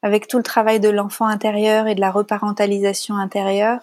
[0.07, 3.81] avec tout le travail de l'enfant intérieur et de la reparentalisation intérieure,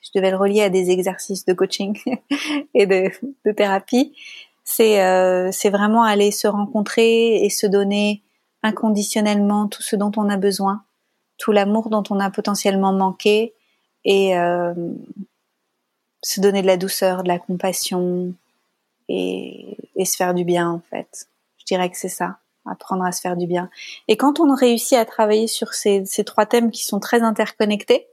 [0.00, 2.00] je devais le relier à des exercices de coaching
[2.74, 4.16] et de, thérapie,
[4.64, 8.22] c'est euh, c'est vraiment aller se rencontrer et se donner
[8.62, 10.82] inconditionnellement tout ce dont on a besoin,
[11.36, 13.52] tout l'amour dont on a potentiellement manqué
[14.06, 14.72] et euh,
[16.22, 18.32] se donner de la douceur, de la compassion
[19.10, 21.28] et se faire du bien en fait.
[21.58, 22.38] Je dirais que c'est ça
[22.70, 23.70] apprendre à se faire du bien.
[24.08, 28.08] Et quand on réussit à travailler sur ces, ces trois thèmes qui sont très interconnectés,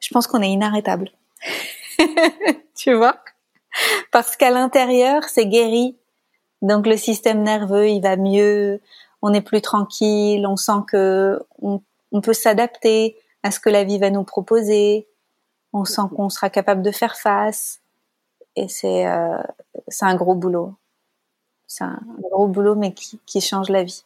[0.00, 1.10] je pense qu'on est inarrêtable.
[2.76, 3.16] tu vois?
[4.10, 5.96] Parce qu'à l'intérieur, c'est guéri.
[6.62, 8.80] Donc le système nerveux, il va mieux,
[9.22, 11.80] on est plus tranquille, on sent que on,
[12.12, 15.06] on peut s'adapter à ce que la vie va nous proposer.
[15.72, 17.80] On sent qu'on sera capable de faire face.
[18.56, 19.42] Et c'est euh,
[19.88, 20.74] c'est un gros boulot.
[21.70, 24.02] C'est un gros boulot, mais qui, qui change la vie.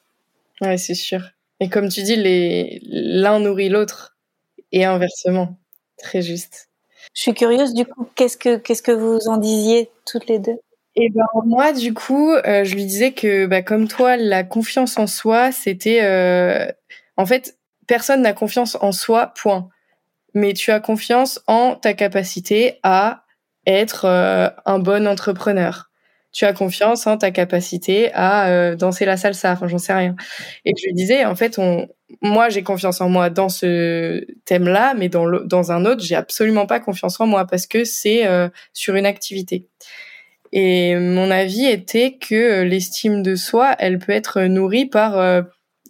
[0.61, 1.23] Ouais, c'est sûr.
[1.61, 4.19] Et comme tu dis, les l'un nourrit l'autre
[4.71, 5.57] et inversement.
[5.97, 6.69] Très juste.
[7.15, 10.59] Je suis curieuse du coup, qu'est-ce que qu'est-ce que vous en disiez toutes les deux?
[10.95, 14.99] Et ben moi du coup, euh, je lui disais que bah, comme toi, la confiance
[14.99, 16.71] en soi, c'était euh,
[17.17, 17.57] en fait
[17.87, 19.71] personne n'a confiance en soi, point.
[20.35, 23.25] Mais tu as confiance en ta capacité à
[23.67, 25.89] être euh, un bon entrepreneur.
[26.35, 30.15] Tu as confiance en ta capacité à euh, danser la salsa, enfin j'en sais rien.
[30.67, 31.59] Et je lui disais en fait
[32.21, 36.81] moi j'ai confiance en moi dans ce thème-là, mais dans un autre, j'ai absolument pas
[36.81, 39.69] confiance en moi parce que c'est euh, sur une activité.
[40.53, 45.45] Et mon avis était que l'estime de soi, elle peut être nourrie par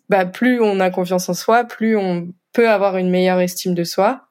[0.08, 3.84] bah, plus on a confiance en soi, plus on peut avoir une meilleure estime de
[3.84, 4.28] soi.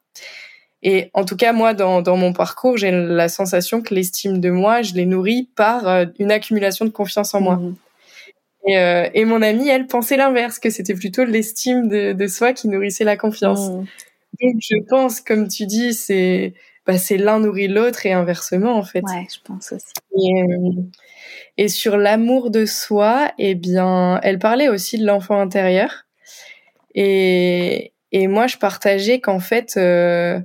[0.86, 4.50] Et en tout cas, moi, dans, dans mon parcours, j'ai la sensation que l'estime de
[4.50, 7.56] moi, je l'ai nourrie par euh, une accumulation de confiance en moi.
[7.56, 7.76] Mmh.
[8.66, 12.52] Et, euh, et, mon amie, elle pensait l'inverse, que c'était plutôt l'estime de, de, soi
[12.52, 13.70] qui nourrissait la confiance.
[13.70, 13.86] Mmh.
[14.42, 16.52] Donc, je pense, comme tu dis, c'est
[16.86, 19.02] bah, c'est l'un nourrit l'autre et inversement, en fait.
[19.04, 19.92] Ouais, je pense aussi.
[20.18, 20.82] Et, euh,
[21.56, 26.04] et sur l'amour de soi, eh bien, elle parlait aussi de l'enfant intérieur.
[26.94, 30.40] Et, et moi, je partageais qu'en fait, euh,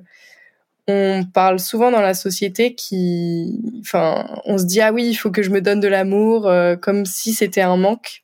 [0.89, 5.31] on parle souvent dans la société qui, enfin, on se dit ah oui, il faut
[5.31, 8.23] que je me donne de l'amour, euh, comme si c'était un manque.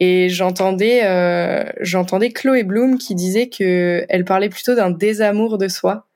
[0.00, 5.68] Et j'entendais, euh, j'entendais Chloé Bloom qui disait que elle parlait plutôt d'un désamour de
[5.68, 6.06] soi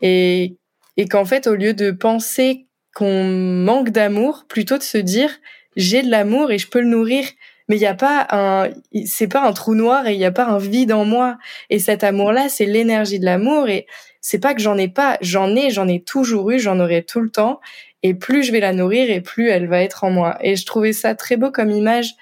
[0.00, 0.56] et
[0.96, 5.30] et qu'en fait, au lieu de penser qu'on manque d'amour, plutôt de se dire
[5.76, 7.24] j'ai de l'amour et je peux le nourrir.
[7.70, 8.68] Mais il n'y a pas un,
[9.06, 11.38] c'est pas un trou noir et il n'y a pas un vide en moi.
[11.70, 13.86] Et cet amour-là, c'est l'énergie de l'amour et
[14.20, 17.20] c'est pas que j'en ai pas, j'en ai, j'en ai toujours eu, j'en aurai tout
[17.20, 17.60] le temps.
[18.02, 20.36] Et plus je vais la nourrir et plus elle va être en moi.
[20.40, 22.16] Et je trouvais ça très beau comme image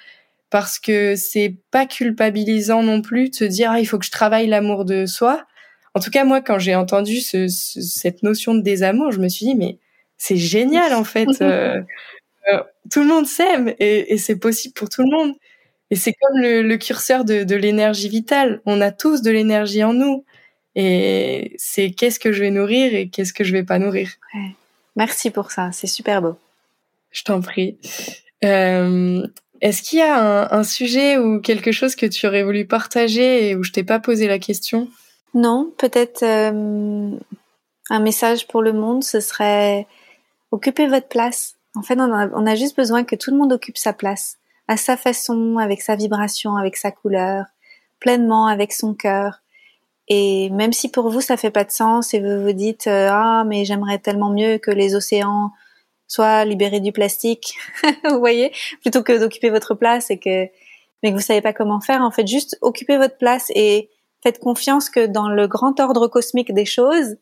[0.51, 4.11] parce que c'est pas culpabilisant non plus de se dire ah, il faut que je
[4.11, 5.47] travaille l'amour de soi.
[5.95, 9.47] En tout cas, moi, quand j'ai entendu ce, cette notion de désamour, je me suis
[9.47, 9.79] dit mais
[10.19, 11.29] c'est génial en fait.
[11.41, 11.81] Euh,
[12.53, 15.35] euh, tout le monde s'aime et, et c'est possible pour tout le monde.
[15.91, 18.61] Et c'est comme le, le, curseur de, de l'énergie vitale.
[18.67, 20.25] On a tous de l'énergie en nous.
[20.75, 24.11] Et c'est qu'est-ce que je vais nourrir et qu'est-ce que je vais pas nourrir.
[24.35, 24.55] Ouais.
[24.97, 26.37] Merci pour ça, c'est super beau.
[27.11, 27.79] Je t'en prie.
[28.45, 29.27] Euh,
[29.61, 33.49] Est-ce qu'il y a un, un, sujet ou quelque chose que tu aurais voulu partager
[33.49, 34.89] et où je t'ai pas posé la question?
[35.35, 37.11] Non, peut-être euh,
[37.91, 39.87] un message pour le monde, ce serait
[40.51, 41.57] occupez votre place.
[41.79, 44.97] En fait, on a, juste besoin que tout le monde occupe sa place, à sa
[44.97, 47.45] façon, avec sa vibration, avec sa couleur,
[48.01, 49.43] pleinement avec son cœur.
[50.09, 53.11] Et même si pour vous ça fait pas de sens et vous vous dites euh,
[53.13, 55.53] ah mais j'aimerais tellement mieux que les océans
[56.07, 57.55] soient libérés du plastique,
[58.05, 60.47] vous voyez, plutôt que d'occuper votre place et que
[61.03, 63.91] mais que vous savez pas comment faire, en fait juste occupez votre place et
[64.23, 67.17] faites confiance que dans le grand ordre cosmique des choses,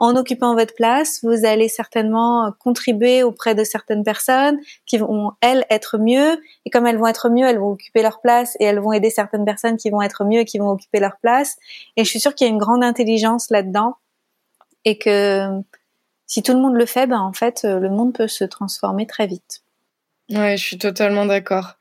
[0.00, 5.66] en occupant votre place, vous allez certainement contribuer auprès de certaines personnes qui vont, elles,
[5.68, 6.40] être mieux.
[6.64, 9.10] Et comme elles vont être mieux, elles vont occuper leur place et elles vont aider
[9.10, 11.56] certaines personnes qui vont être mieux et qui vont occuper leur place.
[11.98, 13.96] Et je suis sûre qu'il y a une grande intelligence là-dedans
[14.86, 15.48] et que
[16.26, 19.26] si tout le monde le fait, ben, en fait, le monde peut se transformer très
[19.26, 19.62] vite.
[20.30, 21.74] Ouais, je suis totalement d'accord.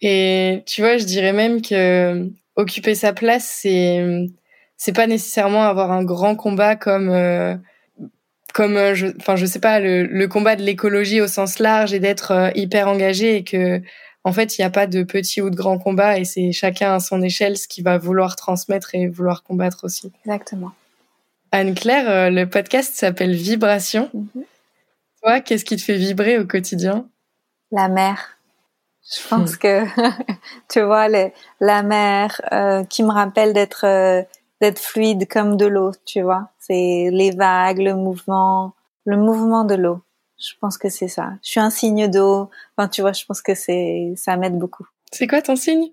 [0.00, 4.28] Et tu vois, je dirais même que occuper sa place, c'est
[4.76, 7.56] c'est pas nécessairement avoir un grand combat comme euh,
[8.54, 11.92] comme euh, je enfin je sais pas le, le combat de l'écologie au sens large
[11.92, 13.80] et d'être euh, hyper engagé et que
[14.24, 16.94] en fait il n'y a pas de petit ou de grand combat et c'est chacun
[16.94, 20.12] à son échelle ce qu'il va vouloir transmettre et vouloir combattre aussi.
[20.24, 20.72] Exactement.
[21.52, 24.10] Anne-Claire, le podcast s'appelle Vibration.
[24.14, 24.42] Mm-hmm.
[25.22, 27.08] Toi, qu'est-ce qui te fait vibrer au quotidien?
[27.70, 28.36] La mer.
[29.08, 29.58] Je pense hmm.
[29.58, 29.84] que
[30.68, 32.40] tu vois les, la mer
[32.90, 34.26] qui me rappelle d'être
[34.60, 36.50] d'être fluide comme de l'eau, tu vois.
[36.58, 40.00] C'est les vagues, le mouvement, le mouvement de l'eau.
[40.38, 41.32] Je pense que c'est ça.
[41.42, 42.50] Je suis un signe d'eau.
[42.76, 44.86] Enfin, tu vois, je pense que c'est, ça m'aide beaucoup.
[45.12, 45.88] C'est quoi ton signe?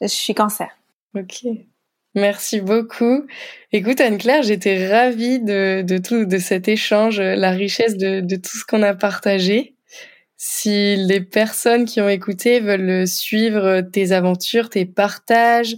[0.00, 0.70] Je suis cancer.
[1.16, 1.44] Ok.
[2.14, 3.24] Merci beaucoup.
[3.72, 8.56] Écoute Anne-Claire, j'étais ravie de, de tout, de cet échange, la richesse de, de tout
[8.56, 9.76] ce qu'on a partagé.
[10.36, 15.76] Si les personnes qui ont écouté veulent suivre tes aventures, tes partages,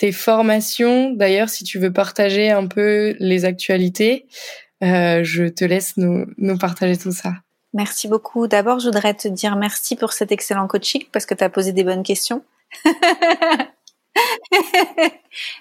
[0.00, 1.10] tes formations.
[1.10, 4.26] D'ailleurs, si tu veux partager un peu les actualités,
[4.82, 7.34] euh, je te laisse nous, nous partager tout ça.
[7.74, 8.46] Merci beaucoup.
[8.46, 11.72] D'abord, je voudrais te dire merci pour cet excellent coaching parce que tu as posé
[11.72, 12.42] des bonnes questions.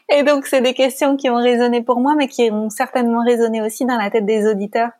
[0.09, 3.61] Et donc, c'est des questions qui ont résonné pour moi, mais qui ont certainement résonné
[3.61, 4.91] aussi dans la tête des auditeurs.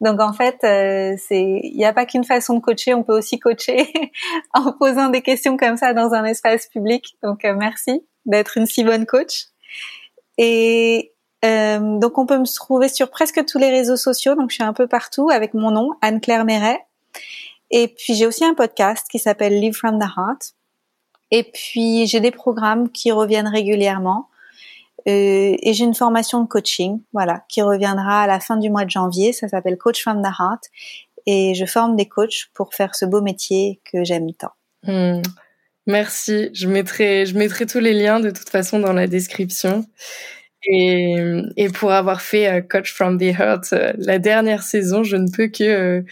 [0.00, 3.38] Donc, en fait, euh, il n'y a pas qu'une façon de coacher, on peut aussi
[3.38, 3.92] coacher
[4.54, 7.18] en posant des questions comme ça dans un espace public.
[7.22, 9.46] Donc, euh, merci d'être une si bonne coach.
[10.38, 11.12] Et
[11.44, 14.36] euh, donc, on peut me trouver sur presque tous les réseaux sociaux.
[14.36, 16.78] Donc, je suis un peu partout avec mon nom, Anne-Claire Méret.
[17.70, 20.54] Et puis, j'ai aussi un podcast qui s'appelle Live from the Heart
[21.30, 24.28] et puis j'ai des programmes qui reviennent régulièrement.
[25.06, 28.84] Euh, et j'ai une formation de coaching, voilà, qui reviendra à la fin du mois
[28.84, 29.32] de janvier.
[29.32, 30.64] Ça s'appelle Coach from the Heart.
[31.26, 34.52] Et je forme des coachs pour faire ce beau métier que j'aime tant.
[34.84, 35.22] Hmm.
[35.88, 36.50] Merci.
[36.52, 39.86] Je mettrai, je mettrai tous les liens de toute façon dans la description.
[40.64, 41.16] Et,
[41.56, 45.30] et pour avoir fait euh, Coach from the Heart euh, la dernière saison, je ne
[45.30, 46.02] peux que euh,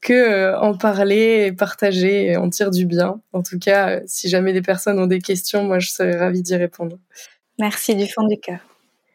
[0.00, 3.20] que en parler et partager et en tire du bien.
[3.32, 6.56] En tout cas, si jamais des personnes ont des questions, moi je serais ravie d'y
[6.56, 6.98] répondre.
[7.58, 8.60] Merci du fond du cœur.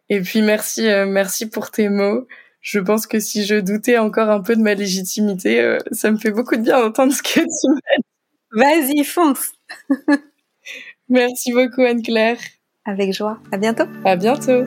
[0.10, 2.28] Et puis merci, merci pour tes mots.
[2.60, 6.32] Je pense que si je doutais encore un peu de ma légitimité, ça me fait
[6.32, 8.92] beaucoup de bien d'entendre ce que tu m'as dit.
[8.92, 9.54] Vas-y, fonce.
[11.10, 12.38] merci beaucoup Anne-Claire.
[12.86, 13.38] Avec joie.
[13.52, 13.86] À bientôt.
[14.06, 14.64] À bientôt.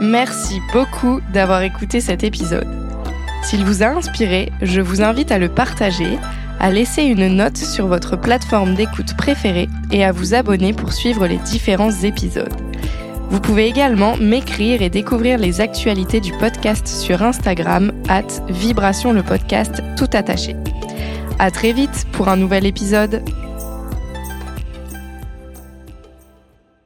[0.00, 2.66] Merci beaucoup d'avoir écouté cet épisode.
[3.42, 6.18] S'il vous a inspiré, je vous invite à le partager,
[6.58, 11.26] à laisser une note sur votre plateforme d'écoute préférée et à vous abonner pour suivre
[11.26, 12.54] les différents épisodes.
[13.30, 19.22] Vous pouvez également m'écrire et découvrir les actualités du podcast sur Instagram, at Vibration le
[19.22, 20.56] podcast tout attaché.
[21.38, 23.22] À très vite pour un nouvel épisode.